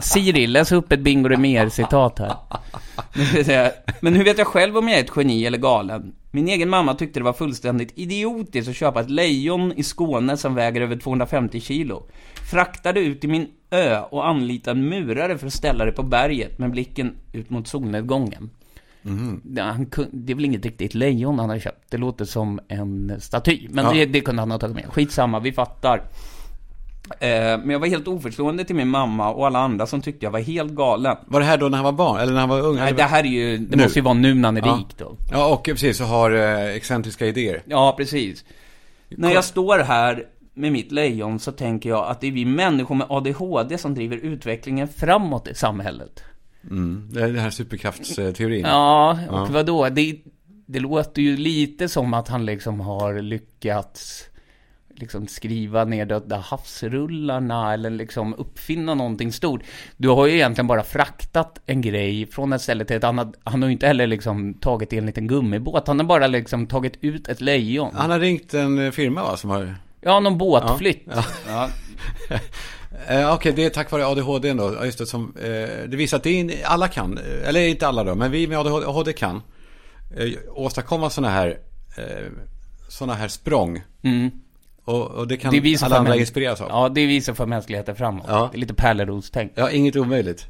[0.00, 2.34] Siri, läs upp ett Bingo Rimér-citat här.
[4.00, 6.14] Men hur vet jag själv om jag är ett geni eller galen?
[6.30, 10.54] Min egen mamma tyckte det var fullständigt idiotiskt att köpa ett lejon i Skåne som
[10.54, 12.02] väger över 250 kilo.
[12.50, 16.70] Fraktade ut till min ö och anlitade murare för att ställa det på berget med
[16.70, 18.50] blicken ut mot solnedgången.
[19.56, 21.90] Ja, han det är väl inget riktigt lejon han har köpt.
[21.90, 23.66] Det låter som en staty.
[23.70, 23.92] Men Ja.
[23.92, 24.84] det, det kunde han ha tagit med.
[24.88, 26.02] Skitsamma, vi fattar.
[27.20, 30.30] Eh, men jag var helt oförstående till min mamma och alla andra som tyckte jag
[30.30, 31.16] var helt galen.
[31.26, 32.76] var det här då när han var barn, eller när han var ung?
[32.76, 33.82] Nej, det här är ju, det Nu.
[33.82, 34.76] måste ju vara nu när han är Ja.
[34.80, 35.16] rik då.
[35.32, 37.62] Ja, och precis, och har eh, excentriska idéer.
[37.66, 38.44] Ja, precis.
[39.08, 42.94] När jag står här med mitt lejon så tänker jag att det är vi människor
[42.94, 46.22] med ADHD som driver utvecklingen framåt i samhället.
[46.70, 47.08] Mm.
[47.12, 48.60] Det är den här superkraftsteorin.
[48.66, 49.48] Ja, och Ja.
[49.50, 49.88] vadå?
[49.88, 50.16] Det,
[50.66, 54.26] det låter ju lite som att han liksom har lyckats
[54.94, 59.62] liksom skriva ner döda havsrullarna eller liksom uppfinna någonting stort.
[59.96, 63.34] Du har ju egentligen bara fraktat en grej från ett ställe till ett annat.
[63.44, 65.86] Han har ju inte heller liksom tagit i en liten gummibåt.
[65.88, 67.90] Han har bara liksom tagit ut ett lejon.
[67.94, 69.74] Han har ringt en eh, firma va, som har...
[70.00, 71.02] Ja, någon båtflytt.
[71.06, 71.24] Ja.
[71.48, 71.68] Ja.
[73.08, 74.74] Eh, Okej, det är tack vare ADHD då.
[74.74, 78.04] Ja, Just det, som, eh, det visar att det är, alla kan, eller inte alla
[78.04, 79.42] då, men vi med ADHD kan
[80.16, 81.58] eh, åstadkomma sådana här,
[81.96, 82.26] eh,
[82.88, 83.82] såna här språng.
[84.02, 84.30] Mm.
[84.84, 86.68] Och, och det kan Det visar alla andra inspireras av.
[86.68, 88.26] Ja, det visar för mänskligheten framåt.
[88.28, 88.48] Ja.
[88.52, 89.52] Det är lite Pärleros-tänk.
[89.54, 90.46] Ja, inget omöjligt.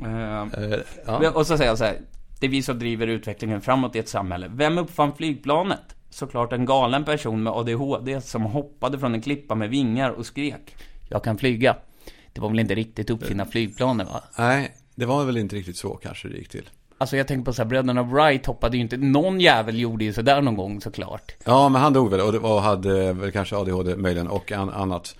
[0.00, 1.30] Eh, Eh, ja.
[1.30, 1.96] Och så säger jag så här.
[2.40, 4.50] Det är vi som driver utvecklingen framåt i ett samhälle.
[4.54, 5.80] Vem uppfann flygplanet?
[6.12, 10.76] Såklart en galen person med ADHD som hoppade från en klippa med vingar och skrek.
[11.08, 11.76] Jag kan flyga.
[12.32, 14.20] Det var väl inte riktigt uppfinna flygplanen va?
[14.38, 16.70] Nej, det var väl inte riktigt så kanske det gick till.
[16.98, 20.12] Alltså jag tänker på så här, bröderna Wright hoppade ju inte, någon jävel gjorde ju
[20.12, 21.32] sådär någon gång såklart.
[21.44, 24.70] Ja, men han dog väl och, det- och hade väl kanske ADHD möjligen och an,
[24.70, 25.16] annat.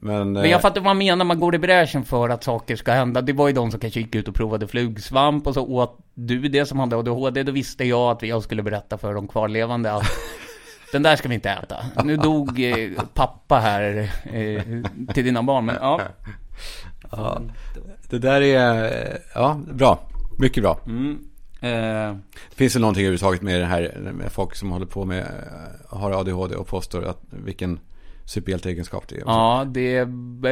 [0.00, 2.76] Men, Men eh, jag fattar vad man menar, man går i bräschen för att saker
[2.76, 3.22] ska hända.
[3.22, 6.48] Det var ju de som kanske gick ut och provade flugsvamp och så åt du
[6.48, 7.42] det som hade ADHD.
[7.42, 10.06] Då visste jag att jag skulle berätta för de kvarlevande att
[10.92, 11.76] den där ska vi inte äta.
[12.04, 14.62] Nu dog eh, pappa här eh,
[15.14, 16.00] till dina barn, men ja.
[17.10, 17.40] ja,
[18.10, 19.98] det där är, eh, ja, bra.
[20.38, 20.78] Mycket bra.
[20.86, 21.18] Mm.
[21.60, 22.16] Eh,
[22.54, 26.12] Finns det någonting överhuvudtaget med det här, med folk som håller på med, eh, har
[26.12, 27.80] ADHD och påstår att vilken
[28.26, 29.22] superhjälteegenskap det är?
[29.26, 30.04] ja, det,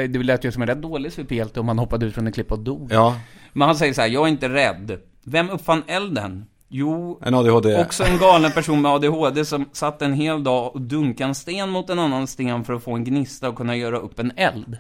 [0.07, 2.55] det lät ju som en rätt dålig superhjälte om man hoppade ut från en klippa
[2.55, 2.93] och dog.
[2.93, 3.21] Ja,
[3.53, 4.99] Men han säger så här, jag är inte rädd.
[5.25, 6.47] Vem uppfann elden?
[6.69, 7.81] Jo, en ADHD.
[7.81, 11.71] Också en galen person med ADHD som satt en hel dag och dunkade en sten
[11.71, 14.79] mot en annan sten för att få en gnista och kunna göra upp en eld.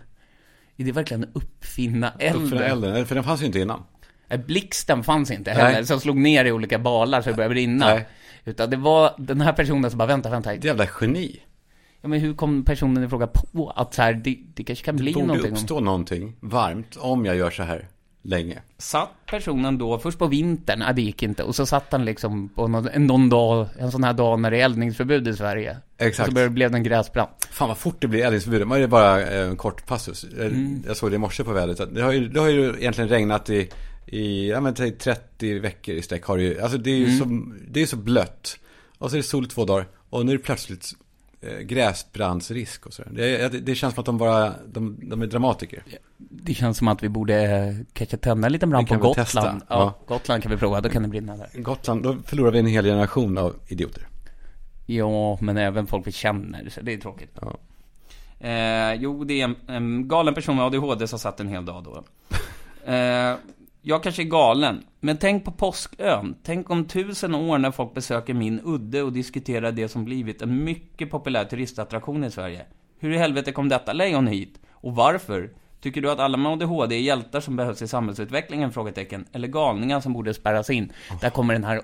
[0.76, 2.62] Är det verkligen uppfinna elden?
[2.62, 3.82] elden, för den fanns ju inte innan.
[4.46, 5.86] Blixten fanns inte heller, Nej.
[5.86, 7.86] som slog ner i olika balar så det började brinna.
[7.86, 8.08] Nej.
[8.44, 10.52] Utan det var den här personen som bara, vänta, vänta.
[10.52, 11.40] Ett jävla geni.
[12.04, 14.96] Ja, men hur kom personen i fråga på att så här, det, det kanske kan
[14.96, 15.50] bli Borde någonting?
[15.52, 17.88] om- uppstå någonting varmt om jag gör så här
[18.22, 18.62] länge.
[18.78, 21.42] Satt personen då, först på vintern, nej det gick inte.
[21.42, 24.60] Och så satt han liksom på någon, någon dag, en sån här dag när det
[24.60, 25.76] är eldningsförbud i Sverige.
[25.98, 26.28] Exakt.
[26.32, 27.28] Och så blev det en gräsbrand.
[27.50, 28.68] Fan vad fort det blir eldningsförbud.
[28.68, 30.24] Det är bara eh, en kort passus.
[30.24, 30.82] Eh, Mm.
[30.86, 31.94] Jag såg det i morse på vädret.
[31.94, 33.68] Det har ju, det har ju egentligen regnat i,
[34.06, 36.24] i ja, men, säg 30 veckor i sträck.
[36.24, 37.18] Har det, ju, alltså det är ju Mm.
[37.18, 38.58] så, det är så blött.
[38.98, 39.86] Och så är det sol två dagar.
[40.10, 40.92] Och nu är det plötsligt
[41.62, 43.10] gräsbrandsrisk och sådär.
[43.14, 45.82] Det, det, känns som att de bara, de, de är dramatiker.
[46.16, 49.62] Det känns som att vi borde eh, kanske tända en liten brand på Gotland.
[49.68, 50.14] Ja, ja.
[50.14, 51.48] Gotland kan vi prova, då kan det brinna där.
[51.54, 54.08] Gotland, då förlorar vi en hel generation av idioter.
[54.86, 57.38] Ja, men även folk vi känner, så det är tråkigt.
[57.40, 57.58] Ja.
[58.48, 61.84] Eh, jo, det är en, en galen person med ADHD som satt en hel dag
[61.84, 62.04] då.
[62.92, 63.34] Eh,
[63.86, 66.34] jag kanske är galen, men tänk på påskön.
[66.42, 70.64] Tänk om tusen år när folk besöker min udde och diskuterar det som blivit en
[70.64, 72.66] mycket populär turistattraktion i Sverige.
[72.98, 74.60] Hur i helvete kom detta lejon hit?
[74.70, 75.50] Och varför?
[75.80, 78.72] Tycker du att alla med ADHD är hjältar som behövs i samhällsutvecklingen?
[78.72, 79.24] Frågetecken.
[79.32, 80.92] Eller galningar som borde spärras in?
[81.20, 81.80] Där kommer den här...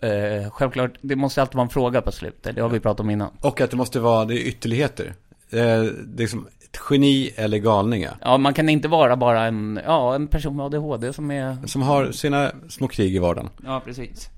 [0.00, 2.56] Eh, självklart, det måste alltid vara en fråga på slutet.
[2.56, 3.30] Det har vi pratat om innan.
[3.40, 5.14] Och att det måste vara, det är ytterligheter.
[5.50, 8.16] Eh, det är som ett geni eller galningar.
[8.22, 11.56] Ja, man kan inte vara bara en, ja, en person med ADHD som är...
[11.66, 13.50] Som har sina små krig i vardagen.
[13.64, 14.28] Ja, precis.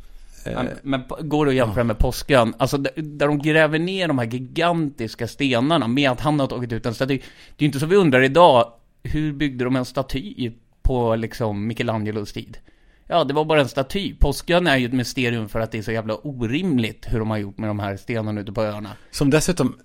[0.46, 2.54] Eh, Ja, Men går det att jämföra med påskön?
[2.58, 6.72] Alltså där, där de gräver ner de här gigantiska stenarna med att han har tagit
[6.72, 7.16] ut en staty.
[7.16, 11.66] Det är ju inte så vi undrar idag, hur byggde de en staty på liksom
[11.66, 12.58] Michelangelos tid?
[13.06, 14.14] Ja, det var bara en staty.
[14.14, 17.38] Påskön är ju ett mysterium för att det är så jävla orimligt hur de har
[17.38, 18.90] gjort med de här stenarna ute på öarna.
[19.10, 19.78] Som dessutom,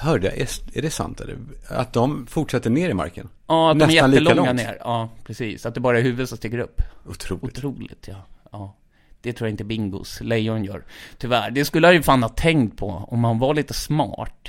[0.00, 1.36] hörde jag, är, det sant eller?
[1.68, 3.28] Att de fortsätter ner i marken?
[3.46, 4.78] Ja, att de är Nästan jättelånga ner.
[4.80, 5.66] Ja, precis.
[5.66, 6.82] Att det bara är huvudet som sticker upp.
[7.06, 7.44] Otroligt.
[7.44, 8.26] Otroligt, ja.
[8.52, 8.76] ja.
[9.22, 10.84] Det tror jag inte Bingos lejon gör.
[11.18, 11.50] Tyvärr.
[11.50, 12.86] Det skulle han ju fan ha tänkt på.
[13.08, 14.48] Om han var lite smart.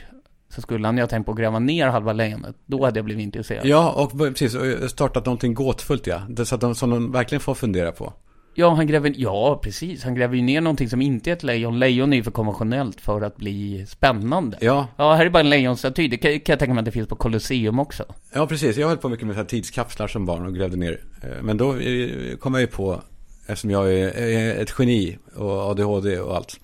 [0.49, 2.55] Så skulle han ju ha tänkt på att gräva ner halva lejonet.
[2.65, 3.65] Då hade jag blivit intresserad.
[3.65, 6.21] Ja, Ja, och precis, och startat någonting gåtfullt ja.
[6.29, 8.13] Det, så att de, som de verkligen får fundera på.
[8.57, 9.13] Han gräver...
[9.17, 10.03] Ja, precis.
[10.03, 11.79] Han gräver ju ner någonting som inte är ett lejon.
[11.79, 14.57] Lejon är ju för konventionellt för att bli spännande.
[14.61, 16.07] Ja, Ja, här är bara en lejonstaty.
[16.07, 18.03] Det kan, kan jag tänka mig att det finns på Colosseum också.
[18.33, 18.77] ja precis.
[18.77, 21.03] Jag höll på mycket med så tidskapslar som barn och grävde ner.
[21.23, 23.01] Eh, Men då eh, kom jag ju på,
[23.47, 26.59] eftersom jag är ett geni och ADHD och allt,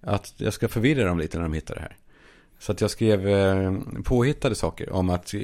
[0.00, 1.96] att jag ska förvirra dem lite när de hittar det här.
[2.58, 3.72] Så att jag skrev eh,
[4.04, 5.34] påhittade saker om att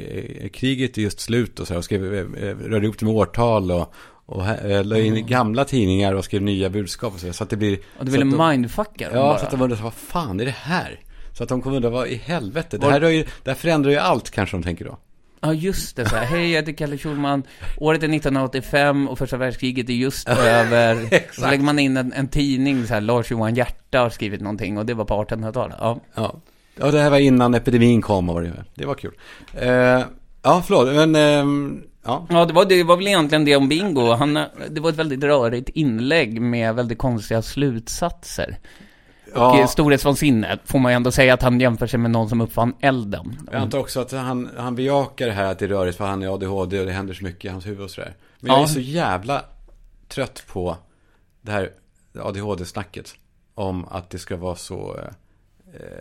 [0.52, 1.78] kriget är just slut och så här.
[1.78, 2.02] Och skrev,
[2.60, 3.94] rörde ihop det med årtal och,
[4.28, 7.56] och eh, la in gamla tidningar och skrev nya budskap och så, så att det
[7.56, 7.78] blir...
[7.98, 9.38] Och du ville mindfucka Ja, bara.
[9.38, 11.00] så att de undrar, vad fan är det här?
[11.32, 12.78] Så att de kommer undra, vad i helvete?
[12.78, 14.98] Det här, ju, det här förändrar ju allt, kanske de tänker då.
[15.40, 16.08] Ja, just det.
[16.08, 16.24] Så här.
[16.24, 17.42] Hej, jag heter Kalle Schulman.
[17.76, 21.04] Året är 1985 och första världskriget är just över.
[21.28, 24.40] Och så lägger man in en, en tidning, så här, Lars Johan Hjärta har skrivit
[24.40, 25.76] någonting och det var på 1800-talet.
[25.80, 26.00] Ja.
[26.14, 26.34] Ja.
[26.76, 28.64] ja, det här var innan epidemin kom och det var.
[28.74, 29.14] Det var kul.
[29.54, 29.70] Eh,
[30.42, 31.14] ja, förlåt, men...
[31.14, 32.26] ehm, ja.
[32.30, 34.12] Ja, det var, det var väl egentligen det om Bingo.
[34.12, 34.34] Han,
[34.70, 38.58] det var ett väldigt rörigt inlägg med väldigt konstiga slutsatser.
[39.26, 39.60] Och Ja.
[39.60, 39.66] ja.
[39.66, 43.48] storhetsvansinne får man ju ändå säga att han jämför sig med någon som uppfann elden.
[43.52, 46.22] Jag antar också att han, han bejakar det här att det är rörigt för han
[46.22, 48.14] är ADHD och det händer så mycket i hans huvud och sådär.
[48.40, 48.62] Men jag Ja.
[48.62, 49.44] är så jävla
[50.08, 50.76] trött på
[51.42, 51.70] det här
[52.20, 53.14] ADHD-snacket.
[53.54, 55.04] Om att det ska vara så, eh,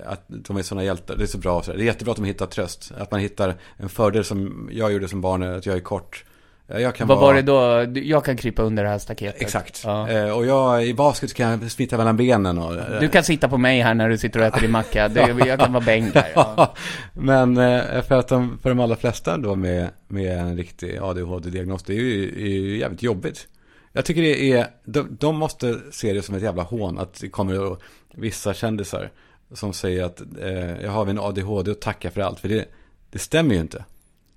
[0.06, 1.16] att de är sådana hjältar.
[1.16, 1.62] Det är så bra.
[1.66, 2.92] Det är jättebra att de hittar tröst.
[2.98, 6.24] Att man hittar en fördel som jag gjorde som barn, att jag är kort.
[6.70, 7.28] Jag kan Vad vara...
[7.28, 8.00] var det då?
[8.00, 9.42] Jag kan krypa under det här staketet.
[9.42, 9.82] Exakt.
[9.86, 10.10] Ja.
[10.10, 12.76] Eh, och jag i basket kan jag smita mellan benen och...
[12.76, 15.10] eh, Du kan sitta på mig här när du sitter och äter din macka.
[15.46, 16.32] Jag kan vara bäng där.
[16.36, 16.74] Ja.
[17.14, 21.84] Men eh, för att de, för de allra flesta då med, med en riktig ADHD-diagnos,
[21.84, 23.48] det är ju, är ju jävligt jobbigt.
[23.94, 27.30] Jag tycker det är, de, de måste se det som ett jävla hån att det
[27.30, 27.76] kommer
[28.14, 29.10] vissa kändisar
[29.54, 32.40] som säger att eh, jag har en ADHD och tackar för allt.
[32.40, 32.66] För det,
[33.10, 33.86] det stämmer ju inte.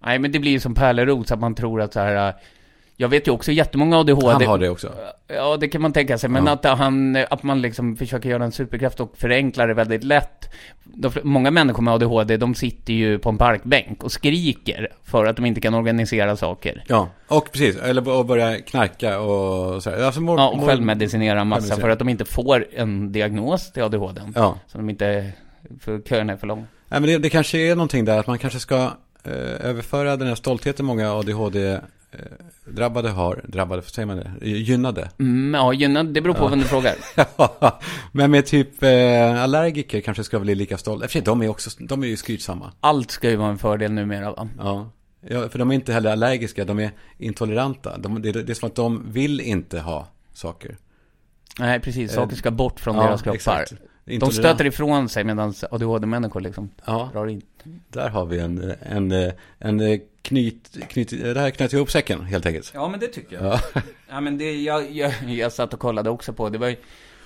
[0.05, 2.29] Nej, men det blir ju som pärleros att man tror att så här...
[2.29, 2.35] Eh,
[3.01, 4.27] jag vet ju också jättemånga ADHD.
[4.33, 4.93] Han har det också.
[5.29, 6.31] Ja, det kan man tänka sig.
[6.31, 6.53] Men Ja.
[6.53, 10.49] att, han, att man liksom försöker göra en superkraft och förenkla det väldigt lätt.
[10.85, 15.37] De, många människor med ADHD, de sitter ju på en parkbänk och skriker för att
[15.37, 16.85] de inte kan organisera saker.
[16.89, 17.77] Ja, och precis.
[17.77, 20.05] Eller och börja knarka och så.
[20.05, 21.81] Alltså, mår, Ja, och mår- självmedicinera massa självmedicinera.
[21.87, 24.21] för att de inte får en diagnos till ADHD.
[24.35, 24.59] Ja.
[24.67, 25.33] Så de inte,
[25.81, 26.65] för köerna är för långa.
[26.89, 28.77] Nej, men det, det kanske är någonting där att man kanske ska
[29.25, 31.13] eh, överföra den här stoltheten många
[32.13, 35.11] ADHD-drabbade har, drabbade, säger man det, gynnade.
[35.19, 36.95] Mm, ja, gynna, det beror på vem du frågar.
[38.13, 41.07] men med typ eh, allergiker kanske ska bli lika stolta.
[41.09, 42.73] För sig, de är också, de är ju skrytsamma.
[42.81, 44.49] Allt ska ju vara en fördel numera va?
[44.59, 44.91] Ja.
[45.29, 47.99] ja, för de är inte heller allergiska, de är intoleranta.
[47.99, 50.77] De, det, det är som att de vill inte ha saker.
[51.59, 52.13] Nej, precis.
[52.13, 53.35] Saker ska bort från Ja, deras kroppar.
[53.35, 53.73] exakt.
[54.05, 57.43] De stöter ifrån sig medan ADHD-människor liksom Ja, drar in.
[57.89, 59.13] där har vi en, en,
[59.59, 62.71] en, en knyt, knyt, det här knöt ihop säcken helt enkelt.
[62.75, 63.45] Ja, men det tycker jag.
[63.45, 63.61] Ja.
[64.13, 66.77] Ja, men det, jag, jag, jag satt och kollade också på, det var ju,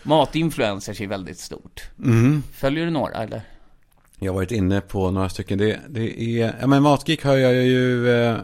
[0.02, 1.82] matinfluencers är väldigt stort.
[1.98, 2.42] Mm.
[2.52, 3.42] Följer du några eller?
[4.18, 5.58] Jag har varit inne på några stycken.
[5.58, 8.38] Det, det är, ja men Matgeek har jag ju eh,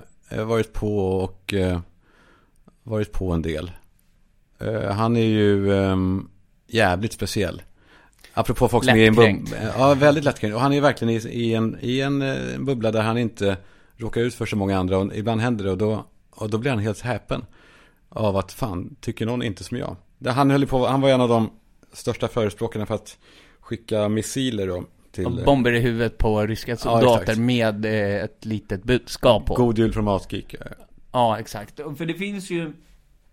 [0.45, 1.81] varit på och eh,
[2.83, 3.71] varit på en del.
[4.59, 5.97] Eh, han är ju eh,
[6.67, 7.63] jävligt speciell.
[8.35, 9.57] Apropå folk som är i en bubbla.
[9.79, 10.55] Ja, väldigt lättkränkt.
[10.55, 13.57] Och han är verkligen i, i, en, i en eh, bubbla där han inte
[13.97, 14.99] råkar ut för så många andra.
[14.99, 17.45] Och ibland händer det och då, och då blir han helt häpen.
[18.09, 19.97] Av att fan, tycker någon inte som jag.
[20.27, 21.51] Han, höll på, han var en av de
[21.93, 23.19] största förespråkarna för att
[23.61, 24.85] skicka missiler då.
[25.13, 27.39] Till, Och eh, bomber i huvudet på ryska soldater exakt.
[27.39, 29.55] med eh, ett litet budskap på.
[29.55, 30.55] God jul från Matgeek.
[31.13, 31.81] Ja, exakt.
[31.99, 32.73] För det finns ju...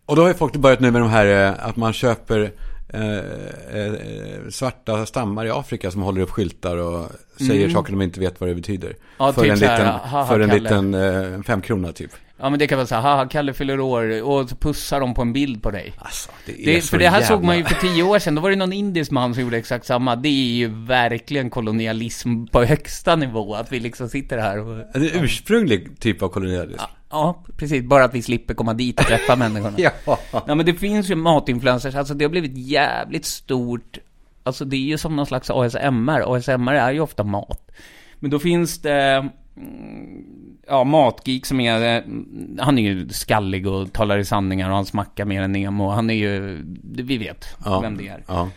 [0.05, 2.51] Och då har ju folk börjat nu med de här eh, att man köper
[2.93, 3.17] eh,
[3.81, 7.73] eh, svarta stammar i Afrika som håller upp skyltar och säger Mm.
[7.73, 8.95] saker de inte vet vad det betyder.
[9.17, 12.11] Ja, för typ en här, liten, haha, för en liten eh, femkrona typ.
[12.39, 15.13] Ja, men det kan vara så här, haha, Kalle fyller år, och så pussar de
[15.13, 15.93] på en bild på dig.
[15.97, 17.27] Alltså, det är Det, så för det här jävla...
[17.27, 19.57] såg man ju för tio år sedan, då var det någon indisk man som gjorde
[19.57, 20.15] exakt samma.
[20.15, 24.95] Det är ju verkligen kolonialism på högsta nivå, att vi liksom sitter här och...
[24.95, 26.83] En ursprunglig typ av kolonialism.
[27.09, 27.83] Ja, precis.
[27.83, 29.77] Bara att vi slipper komma dit och träffa människorna.
[29.77, 29.91] Ja.
[30.31, 33.97] Ja, men det finns ju matinfluencers, alltså det har blivit jävligt stort.
[34.43, 36.35] Alltså det är ju som någon slags ASMR.
[36.35, 37.71] ASMR är ju ofta mat.
[38.19, 39.29] Men då finns det, mm,
[40.67, 44.85] ja, Matgeek som är, mm, han är ju skallig och talar i sanningar och han
[44.85, 45.89] smackar mer än Nemo.
[45.89, 47.79] Han är ju, vi vet Ja.
[47.79, 48.23] vem det är.
[48.27, 48.49] Ja.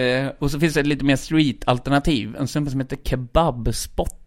[0.00, 2.36] Eh, och så finns det lite mer street-alternativ.
[2.36, 2.96] En snubbe som heter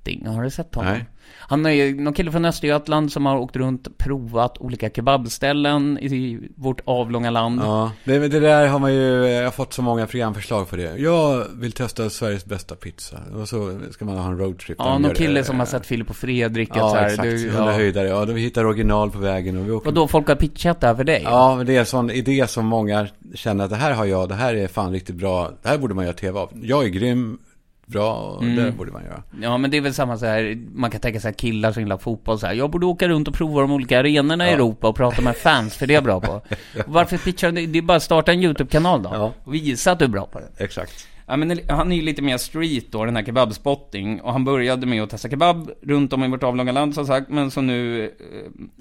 [0.04, 0.28] Kebabspotting.
[0.28, 0.94] Har du sett honom?
[0.94, 1.06] Nej.
[1.38, 6.00] Han är ju någon kille från Östergötland som har åkt runt och provat olika kebabställen
[6.02, 7.62] i vårt avlånga land.
[7.64, 10.98] Ja, det, det där har man ju, jag har fått så många programförslag för det.
[10.98, 13.18] Jag vill testa Sveriges bästa pizza.
[13.36, 14.78] Och så ska man ha en roadtrip.
[14.80, 15.44] Ja, någon kille det.
[15.44, 16.70] som har sett Filip och Fredrik.
[16.76, 17.24] Ja, så här, exakt.
[17.24, 17.78] du, 100 ja.
[17.78, 18.08] höjdare.
[18.08, 20.88] Ja, vi hittar original på vägen och vi åker Och då folk har pitchat det
[20.88, 21.22] här för dig?
[21.24, 24.30] Ja, men det är en sån idé som många känner att det här har jag,
[24.30, 26.50] det här är fan riktigt bra, det här borde man göra tv av.
[26.62, 27.40] Jag är grym,
[27.86, 28.56] bra, och Mm.
[28.56, 29.24] det borde man göra.
[29.42, 31.98] Ja, men det är väl samma så här, man kan tänka sig killar som gillar
[31.98, 32.54] fotboll så här.
[32.54, 34.56] Jag borde åka runt och prova de olika arenorna i Ja.
[34.56, 36.42] Europa och prata med fans, för det är jag bra på.
[36.88, 37.78] Varför pitchar du det?
[37.80, 39.10] Är bara att starta en YouTube-kanal då.
[39.14, 39.34] Ja.
[39.44, 40.64] Och visa att du är bra på det.
[40.64, 41.08] Exakt.
[41.26, 44.22] Ja, men han är ju lite mer street då, den här kebabspotting.
[44.22, 47.30] Och han började med att testa kebab runt om i vårt avlånga land som sagt.
[47.30, 48.10] Men så nu, eh,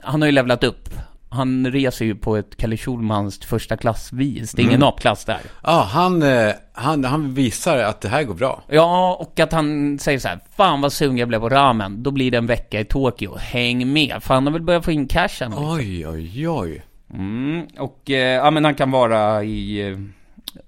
[0.03, 0.89] han har ju levlat upp.
[1.33, 4.53] Han reser ju på ett Kalle Schulmans första klassvis.
[4.53, 4.89] Det är ingen Mm.
[4.89, 5.41] apklass där.
[5.63, 8.63] Ja, han, eh, han, han visar att det här går bra.
[8.69, 12.03] Ja, och att han säger så här, Fan vad sugen jag blev på ramen.
[12.03, 13.37] Då blir det en vecka i Tokyo.
[13.37, 14.23] Häng med.
[14.23, 15.51] För han har väl börjat få in cashen.
[15.51, 15.71] liksom.
[15.71, 16.83] Oj, oj, oj.
[17.15, 19.81] Mm, och eh, ja, men han kan vara i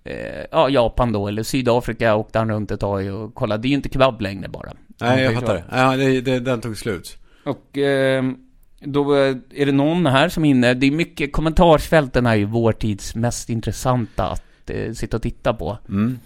[0.04, 0.14] eh,
[0.50, 3.62] ja, Japan då, eller Sydafrika åkte han runt ett tag och kollade.
[3.62, 4.72] Det är ju inte kebab längre bara.
[5.00, 5.64] Nej, jag fattar.
[5.70, 7.16] Ja, det, det, den tog slut.
[7.44, 8.24] Och eh,
[8.84, 12.44] då eh, är det någon här som är inne, det är mycket, kommentarsfälten är ju
[12.44, 15.78] vår tids mest intressanta att eh, sitta och titta på.
[15.88, 16.18] Mm.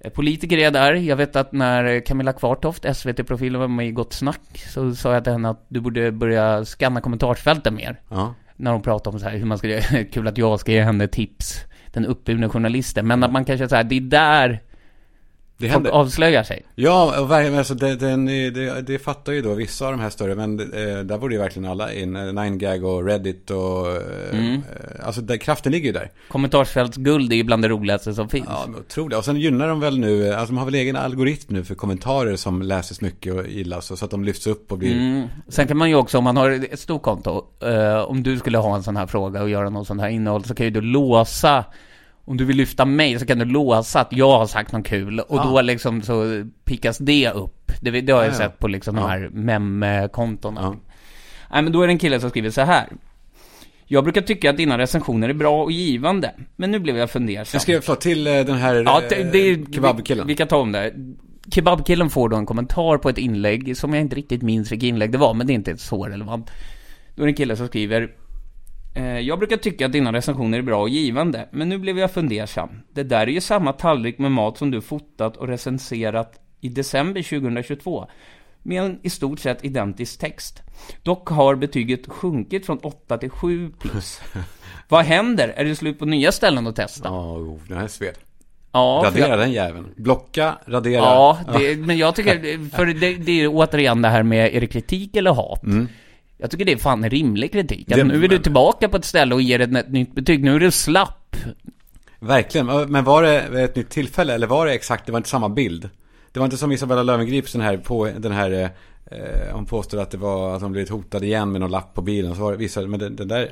[0.00, 4.12] Eh, Politiker är där, jag vet att när Camilla Kvartoft, SVT-profilen var med i Gott
[4.12, 8.00] Snack, så sa jag till henne att du borde börja scanna kommentarsfälten mer.
[8.08, 8.34] Ja.
[8.56, 9.80] När hon pratar om så här hur man ska,
[10.12, 13.76] kul att jag ska ge henne tips, den uppburna journalisten, men att man kanske så
[13.76, 14.62] här, det är där
[15.60, 15.90] Det händer.
[15.90, 16.62] avslöjar sig.
[16.74, 20.34] Ja, verkligen, alltså det, den, det, det fattar ju då vissa av de här större,
[20.34, 22.16] men eh, där borde ju verkligen alla in.
[22.16, 23.86] Eh, 9gag och Reddit och...
[23.88, 24.54] Eh, Mm.
[24.54, 26.10] eh, alltså där, kraften ligger ju där.
[26.28, 28.46] Kommentarsfältsguld är ju bland det roligaste som finns.
[28.48, 29.18] Ja, otroligt.
[29.18, 32.36] Och sen gynnar de väl nu, alltså de har väl egen algoritm nu för kommentarer
[32.36, 33.90] som läses mycket och gillas.
[33.90, 34.92] och Så att de lyfts upp och blir...
[34.92, 35.28] Mm.
[35.48, 38.58] Sen kan man ju också, om man har ett stort konto, eh, om du skulle
[38.58, 40.80] ha en sån här fråga och göra något sånt här innehåll, så kan ju du
[40.80, 41.64] låsa,
[42.28, 45.20] om du vill lyfta mig, så kan du låsa att jag har sagt något kul,
[45.20, 45.44] och Ja.
[45.44, 47.72] då liksom så pickas det upp.
[47.80, 48.38] Det, det har jag Ja, ja.
[48.38, 49.02] sett på liksom Ja.
[49.02, 50.60] de här mem-kontona.
[50.62, 50.74] Ja.
[51.52, 52.88] Nej, men då är det en kille som skriver så här.
[53.86, 57.46] Jag brukar tycka att dina recensioner är bra och givande, men nu blev jag fundersam.
[57.52, 60.26] Jag skrev, förlåt, till eh, den här Ja, det, det, eh, kebabkillen.
[60.26, 60.94] Vi, vi kan ta om det.
[61.52, 65.12] Kebabkillen får då en kommentar på ett inlägg som jag inte riktigt minns vilket inlägg
[65.12, 66.50] det var, men det är inte så relevant.
[67.14, 68.10] Då är det en kille som skriver
[69.04, 72.68] Jag brukar tycka att dina recensioner är bra och givande, men nu blev jag fundersam.
[72.92, 77.22] Det där är ju samma tallrik med mat som du fotat och recenserat i december
[77.22, 78.06] 2022.
[78.62, 80.62] Med en i stort sett identisk text.
[81.02, 84.20] Dock har betyget sjunkit från 8 till 7 plus.
[84.88, 85.48] Vad händer?
[85.56, 87.08] Är det slut på nya ställen att testa?
[87.08, 88.14] Ja, oh, den här sved.
[88.72, 89.86] Ja, Radera jag- den jäveln.
[89.96, 91.00] Blocka, radera.
[91.00, 94.66] Ja, det, men jag tycker, för det, det är återigen det här med, är det
[94.66, 95.62] kritik eller hat?
[96.38, 97.90] Jag tycker det är fan en rimlig kritik.
[97.92, 97.98] Att.
[97.98, 100.44] Det- nu är du tillbaka på ett ställe och ger ett, nytt betyg.
[100.44, 101.36] Nu är du slapp.
[102.20, 102.66] Verkligen.
[102.66, 105.88] Men var det ett nytt tillfälle eller var det exakt, det var inte samma bild?
[106.32, 108.70] Det var inte som Isabella Löwengrip den här, på, den här
[109.10, 112.02] eh, hon påstod att det var att hon blivit hotad igen med någon lapp på
[112.02, 112.34] bilen.
[112.34, 113.50] Så var det vissa, men det, det där,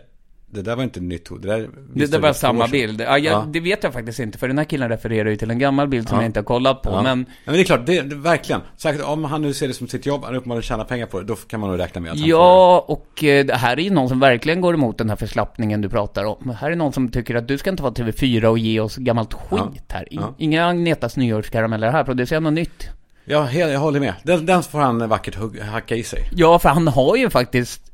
[0.57, 1.43] det där var inte nytt hot.
[1.43, 3.01] Det, där Det, det var samma bild.
[3.01, 3.45] Ja, jag, Ja.
[3.49, 6.09] Det vet jag faktiskt inte, för den här killen refererar ju till en gammal bild
[6.09, 6.23] som Ja.
[6.23, 6.91] jag inte har kollat på.
[6.91, 7.03] Ja.
[7.03, 8.61] Men ja, men det är klart, det, det, verkligen.
[8.77, 11.25] Säkert om han nu ser det som sitt jobb, han uppenbarligen tjänar pengar på det,
[11.27, 13.83] då kan man nog räkna med att han får Ja, och eh, det här är
[13.83, 16.57] ju någon som verkligen går emot den här förslappningen du pratar om.
[16.61, 19.35] Här är någon som tycker att du ska inte vara TV4 och ge oss gammalt
[19.35, 20.03] skit här.
[20.13, 20.35] I- Ja.
[20.39, 22.89] Inga Agnetas nyårskarameller här, producera något nytt.
[23.25, 24.15] Ja, jag håller med.
[24.23, 25.37] Den, den får han vackert
[25.73, 26.23] hacka i sig.
[26.33, 27.93] Ja, för han har ju faktiskt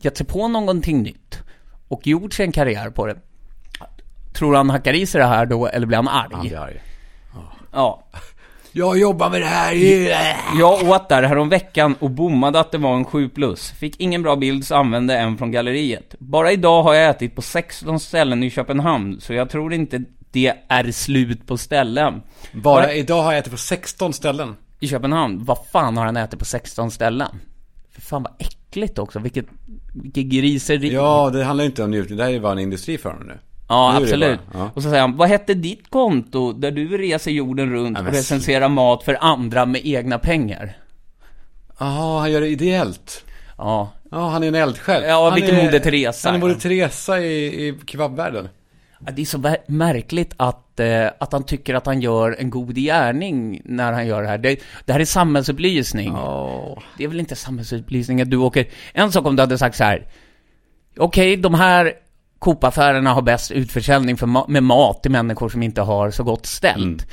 [0.00, 1.38] gett sig på någonting nytt
[1.94, 3.16] och gjort sig en karriär på det.
[4.34, 6.28] Tror han hackar i sig det här då, eller blir han arg?
[6.32, 6.82] Han blir arg.
[7.72, 8.04] Ja.
[8.76, 9.74] Jag jobbar med det här.
[10.58, 13.70] Jag åt där härom veckan och bommade att det var en 7 plus.
[13.70, 16.14] Fick ingen bra bild så använde en från galleriet.
[16.18, 20.02] Bara idag har jag ätit på 16 ställen i Köpenhamn, så jag tror inte
[20.32, 22.22] det är slut på ställen.
[22.52, 24.56] Bara Bara idag har jag ätit på 16 ställen.
[24.80, 27.40] i Köpenhamn, vad fan har han ätit på 16 ställen?
[27.92, 28.63] För fan vad äckligt
[28.98, 29.46] också, vilket,
[29.94, 30.92] vilket griseri.
[30.92, 32.18] Ja, det handlar ju inte om njutning.
[32.18, 33.38] Det här är ju bara en industri för honom nu.
[33.68, 34.40] Ja, Nu absolut.
[34.54, 34.70] ja.
[34.74, 38.12] Och så säger han, vad hette ditt konto där du reser jorden runt Ja, och
[38.12, 40.76] recenserar mat för andra med egna pengar?
[41.78, 43.24] Jaha, han gör det ideellt.
[43.58, 45.02] Ja, Ja, han är en eldsjäl.
[45.02, 46.40] Ja, Han vilken Moder Teresa, Han är.
[46.40, 48.48] Moder Teresa i, i kebabvärlden.
[49.12, 53.60] Det är så märkligt att, eh, att han tycker att han gör en god gärning
[53.64, 54.38] när han gör det här.
[54.38, 56.12] Det, det här är samhällsupplysning.
[56.16, 56.78] Åh.
[56.98, 58.66] Det är väl inte samhällsupplysning att du åker...
[58.92, 60.06] En sak om du hade sagt så här.
[60.98, 61.92] Okej, de här
[62.38, 66.46] Coop-affärerna har bäst utförsäljning för ma- med mat till människor som inte har så gott
[66.46, 67.06] ställt.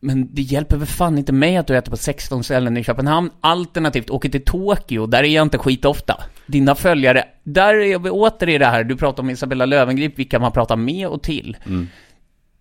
[0.00, 3.30] Men det hjälper väl fan inte mig att du äter på 16 ställen i Köpenhamn.
[3.40, 6.22] Alternativt åker till Tokyo, där är jag inte skitofta.
[6.48, 10.38] Dina följare, där är vi åter i det här, du pratar om Isabella Löwengrip, vilka
[10.38, 11.56] man pratar med och till.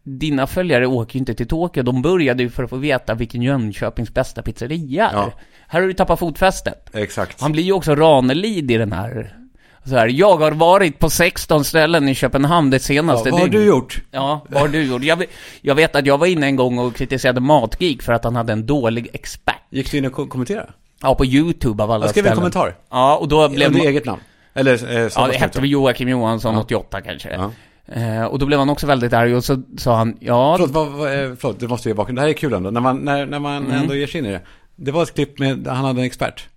[0.03, 3.41] Dina följare åker ju inte till Tokyo, de började ju för att få veta vilken
[3.41, 5.13] Jönköpings bästa pizzeria är.
[5.13, 5.31] Ja.
[5.67, 6.89] Här har du tappat fotfästet.
[6.95, 7.41] Exakt.
[7.41, 9.33] Han blir ju också Ranelid i den här.
[9.85, 13.47] Så här, jag har varit på 16 ställen i Köpenhamn det Ja, senaste vad har
[13.47, 14.01] du gjort?
[14.11, 15.03] Ja, vad har du gjort?
[15.03, 15.29] Jag, vet-
[15.61, 18.53] jag vet att jag var inne en gång och kritiserade Matgeek för att han hade
[18.53, 19.55] en dålig expert.
[19.69, 20.69] Gick du in och ko- kommenterade?
[21.01, 22.51] Ja, på YouTube av alla Jag skrev en ställen.
[22.51, 22.75] kommentar.
[22.89, 23.67] Ja, och då blev...
[23.67, 24.21] Under eget namn.
[24.53, 26.61] Eller, eh, Ja, det hette väl Joakim Johansson, Ja.
[26.61, 27.29] 88 kanske.
[27.33, 27.51] Ja.
[27.93, 30.87] Eh, och då blev han också väldigt arg och så sa han, ja, Förlåt, vad,
[30.87, 32.17] vad, eh, förlåt, du måste ge bakgrund.
[32.17, 32.69] Det här är kul ändå.
[32.71, 33.71] När man, när, när man Mm.
[33.81, 34.41] ändå ger sig in i det.
[34.75, 36.47] Det var ett klipp med, han hade en expert.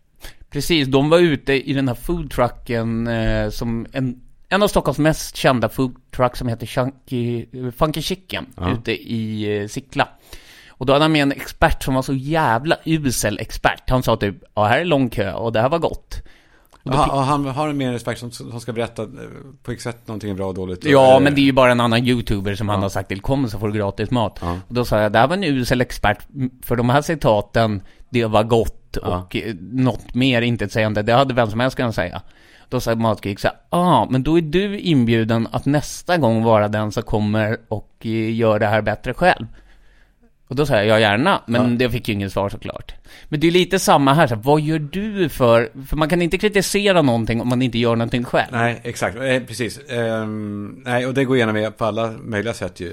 [0.50, 5.36] Precis, de var ute i den här foodtrucken eh, som en, en av Stockholms mest
[5.36, 8.72] kända foodtruck som heter Chunky, Funky Chicken Ja.
[8.72, 10.08] ute i eh, Sickla.
[10.80, 13.90] Och då hade han med en expert som var så jävla usel expert.
[13.90, 16.22] Han sa typ, ja här är lång kö och det här var gott.
[16.82, 19.08] Och fick- och han har en expert som, som ska berätta eh,
[19.62, 20.84] på vilket sätt någonting är bra och dåligt.
[20.84, 22.82] Ja, Eh, men det är ju bara en annan youtuber som han Ja.
[22.84, 24.38] har sagt till, kom så får du gratis mat.
[24.42, 24.52] Ja.
[24.68, 26.18] Och då sa jag, det här var en usel expert,
[26.64, 29.18] för de här citaten, det var gott Ja.
[29.18, 32.22] och eh, något mer intetsägande, det hade vem som helst kunnat säga.
[32.68, 36.68] Då sa Matgeek så här, ah, men då är du inbjuden att nästa gång vara
[36.68, 39.46] den som kommer och eh, gör det här bättre själv.
[40.50, 41.76] Och då sa jag, ja gärna, men Ja.
[41.78, 42.94] det fick ju inget svar såklart.
[43.28, 46.22] Men det är lite samma här, så här, vad gör du för, för man kan
[46.22, 48.48] inte kritisera någonting om man inte gör någonting själv.
[48.52, 49.16] Nej, exakt.
[49.16, 49.80] Eh, precis.
[49.88, 52.92] Ehm, nej, och det går igenom med på alla möjliga sätt ju.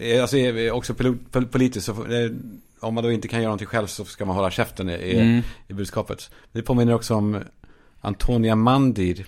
[0.00, 2.30] Eh, alltså eh, också pol- pol- politiskt så eh,
[2.80, 5.20] om man då inte kan göra någonting själv så ska man hålla käften i, i,
[5.20, 5.40] Mm.
[5.68, 6.30] i budskapet.
[6.52, 7.38] Det påminner också om
[8.00, 9.26] Antonia Mandir.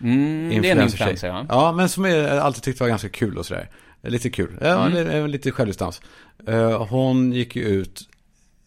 [0.00, 1.46] Mm, det är en influencer, ja.
[1.48, 3.68] Ja, men som jag alltid tyckte var ganska kul och sådär.
[4.08, 4.58] Lite kul.
[4.60, 4.92] Ja, Mm.
[5.06, 6.00] det är lite självdistans.
[6.46, 8.08] Eh, hon gick ju ut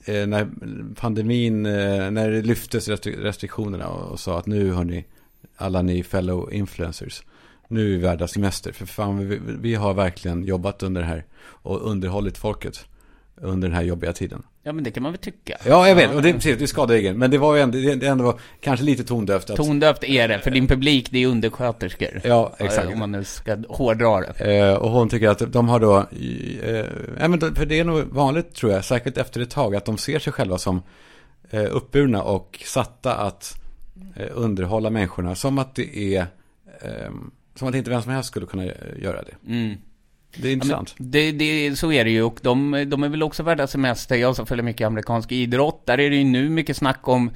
[0.05, 0.47] eh, när
[0.95, 5.05] pandemin, eh, när det lyftes restri- restriktionerna och, och sa att nu hörni,
[5.57, 7.23] alla ni fellow influencers,
[7.67, 8.71] nu är vi värda semester.
[8.71, 12.85] För fan, vi, vi har verkligen jobbat under det här och underhållit folket
[13.41, 14.43] under den här jobbiga tiden.
[14.63, 15.57] Ja, men det kan man väl tycka.
[15.65, 16.15] Ja, jag vet.
[16.15, 17.17] Och det, precis, det skadar egen.
[17.17, 19.49] Men det var ju ändå, det, ändå var kanske lite tondövt.
[19.49, 22.21] Att, Tondövt är det, för din publik det är undersköterskor.
[22.23, 22.87] Ja, exakt.
[22.93, 24.57] Om man nu ska hårdra det.
[24.57, 26.85] Eh, och hon tycker att de har då, eh,
[27.29, 29.97] men då- för det är nog vanligt tror jag, säkert efter ett tag, att de
[29.97, 30.81] ser sig själva som
[31.49, 33.61] eh, uppburna och satta att
[34.15, 35.35] eh, underhålla människorna.
[35.35, 36.21] Som att det är,
[36.81, 37.11] eh,
[37.55, 38.71] som att inte vem som helst skulle kunna eh,
[39.01, 39.51] göra det.
[39.53, 39.75] Mm.
[40.35, 40.95] Det är intressant.
[40.97, 44.15] Det, det, så är det ju och de, de är väl också värda semester.
[44.15, 47.31] Jag som följer mycket amerikansk idrott, där är det ju nu mycket snack om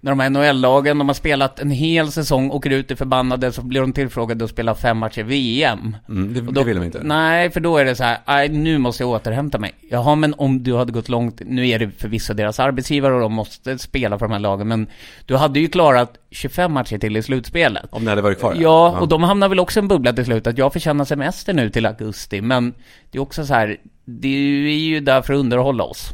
[0.00, 3.62] när de här NHL-lagen, de har spelat en hel säsong, åker ut i förbannade, så
[3.62, 5.96] blir de tillfrågade att spela fem matcher VM.
[6.08, 7.00] Mm, det, då, det vill de inte.
[7.02, 9.72] Nej, för då är det så här, "Aj, nu måste jag återhämta mig.
[9.90, 13.32] Jaha, men om du hade gått långt, nu är det förvisso deras arbetsgivare och de
[13.32, 14.86] måste spela för de här lagen, men
[15.26, 17.86] du hade ju klarat 25 matcher till i slutspelet.
[17.90, 18.56] Om det hade varit kvar.
[18.60, 21.52] Ja, och de hamnar väl också i en bubbla till slut, att jag förtjänar semester
[21.52, 22.74] nu till augusti, men
[23.10, 23.76] det är också så här,
[24.08, 24.28] det
[24.68, 26.12] är ju där för att underhålla oss.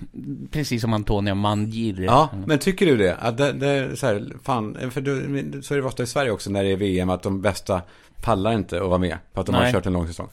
[0.51, 2.01] Precis som Antonia Mangir.
[2.01, 3.17] Ja, men tycker du det?
[3.17, 6.31] Att det, det är så här, fan, för du, så är det ofta i Sverige
[6.31, 7.83] också när det är VM, att de bästa
[8.23, 9.73] pallar inte att vara med, för att de har Nej.
[9.73, 10.29] kört en lång säsong.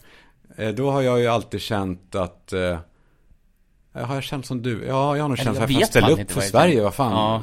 [0.56, 2.78] Eh, Då har jag ju alltid känt att, eh,
[3.92, 4.84] har jag känt som du?
[4.86, 6.82] Ja, jag har nog känt så jag här, fan vet ställ fan upp för Sverige,
[6.82, 7.12] vad fan.
[7.12, 7.42] Ja.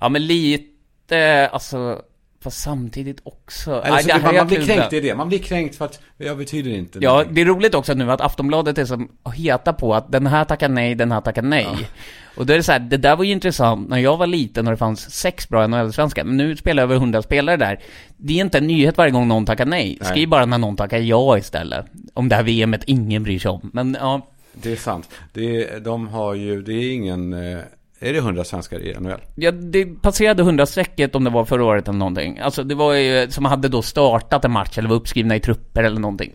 [0.00, 2.02] ja, men lite, alltså,
[2.42, 3.82] fast samtidigt också.
[3.84, 5.84] Eller så det här man, är man blir kränkt i det, man blir kränkt för
[5.84, 7.34] att jag betyder inte Ja, någonting.
[7.34, 10.68] det är roligt också nu att Aftonbladet är så heta på att den här tackar
[10.68, 11.88] nej, den här tackar nej.
[12.36, 14.66] Och då är det så här, det där var ju intressant när jag var liten
[14.66, 17.80] och det fanns sex bra NHL-svenskar, men nu spelar över hundra spelare där.
[18.16, 19.98] Det är inte en nyhet varje gång någon tackar nej.
[20.00, 20.10] Nej.
[20.10, 21.86] Skriv bara när någon tackar ja istället.
[22.14, 23.70] Om det här VMet ingen bryr sig om.
[23.72, 25.08] Men ja, Det är sant.
[25.32, 27.58] Det är, de har ju, det är ingen, eh,
[28.02, 29.20] är det hundra svenskar i NHL?
[29.34, 32.38] Ja, det passerade 100-strecket om det var förra året eller någonting.
[32.38, 35.82] Alltså det var ju, som hade då startat en match eller var uppskrivna i trupper
[35.82, 36.32] eller någonting.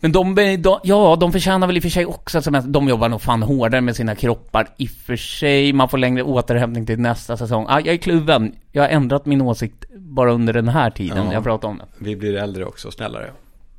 [0.00, 2.70] Men de, de, ja, de förtjänar väl i och för sig också semester.
[2.70, 5.72] De jobbar nog fan hårdare med sina kroppar i och för sig.
[5.72, 7.66] Man får längre återhämtning till nästa säsong.
[7.68, 8.54] Ah, jag är kluven.
[8.72, 11.32] Jag har ändrat min åsikt bara under den här tiden Ja.
[11.32, 11.84] jag pratar om det.
[11.98, 13.30] Vi blir äldre också, snällare.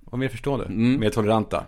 [0.05, 0.99] Och mer förstående, Mm.
[0.99, 1.63] mer toleranta.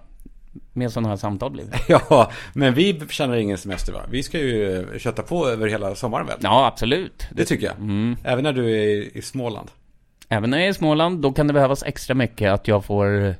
[0.73, 1.79] Med sådana här samtal blir det.
[2.09, 4.01] Ja, men vi känner ingen semester va?
[4.09, 6.37] Vi ska ju eh, kötta på över hela sommaren väl?
[6.41, 7.27] Ja, absolut.
[7.31, 7.75] Det tycker jag.
[7.75, 8.15] Mm.
[8.23, 9.71] Även när du är i, Småland.
[10.29, 13.35] Även när jag är i Småland, då kan det behövas extra mycket att jag får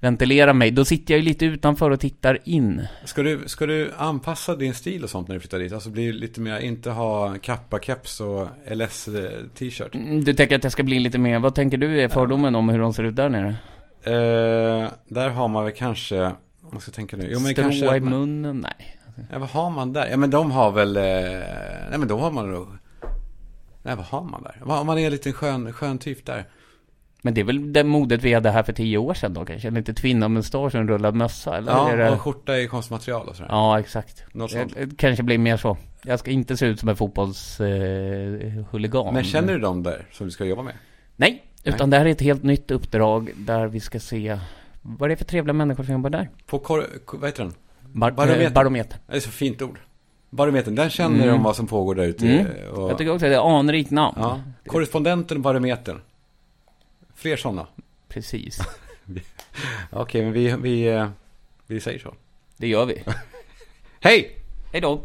[0.00, 0.70] ventilera mig.
[0.70, 2.86] Då sitter jag ju lite utanför och tittar in.
[3.04, 5.72] Ska du, ska du anpassa din stil och sånt när du flyttar dit?
[5.72, 9.94] Alltså bli lite mer, inte ha kappa, keps och LS eh, t-shirt.
[9.94, 12.68] Mm, Du tänker att jag ska bli lite mer, vad tänker du är fördomen om
[12.68, 13.54] hur de ser ut där nere?
[14.06, 16.14] Eh, där har man väl kanske,
[16.72, 17.28] jag ska tänka nu.
[17.32, 18.60] Jo men Strå kanske, i munnen?
[18.60, 18.98] Nej.
[19.32, 20.06] ja, vad har man där?
[20.10, 21.02] Ja men de har väl, eh,
[21.90, 22.66] nej men då har man nog,
[23.82, 24.60] nej vad har man där?
[24.64, 26.44] Vad- Om man är en liten skön, skön typ där.
[27.22, 29.70] Men det är väl det modet vi hade här för tio år sedan då kanske?
[29.70, 31.72] Lite tvinnmustasch och en rullad mössa, eller?
[31.72, 32.10] Ja, det...
[32.10, 33.48] och skjorta i konstmaterial och sådär.
[33.50, 34.24] Ja, exakt.
[34.32, 34.74] Något sånt.
[34.74, 35.76] Det, det kanske blir mer så.
[36.02, 39.06] Jag ska inte se ut som en fotbollshuligan.
[39.06, 39.12] Eh.
[39.12, 40.74] Men känner du dem där som du ska jobba med?
[41.16, 41.42] Nej,
[41.74, 44.38] utan det här är ett helt nytt uppdrag där vi ska se
[44.82, 46.30] vad det är för trevliga människor som jobbar där.
[46.46, 47.54] På kor, ko- vad heter den?
[47.92, 48.44] Bar- Barometer.
[48.46, 48.98] eh, barometer.
[49.06, 49.78] Det är så fint ord.
[50.30, 51.28] Barometern, den känner Mm.
[51.28, 52.28] de vad som pågår där ute.
[52.28, 52.46] Mm.
[52.74, 54.16] Och, Jag tycker också att det är anrikt namn.
[54.20, 54.40] ja.
[54.66, 56.00] Korrespondenten och barometern.
[57.14, 57.66] Fler sådana.
[58.08, 58.60] Precis.
[59.90, 61.08] Okej, men vi, vi, eh,
[61.66, 62.14] vi säger så.
[62.56, 63.02] Det gör vi.
[64.00, 64.36] Hej!
[64.72, 65.00] Hej då.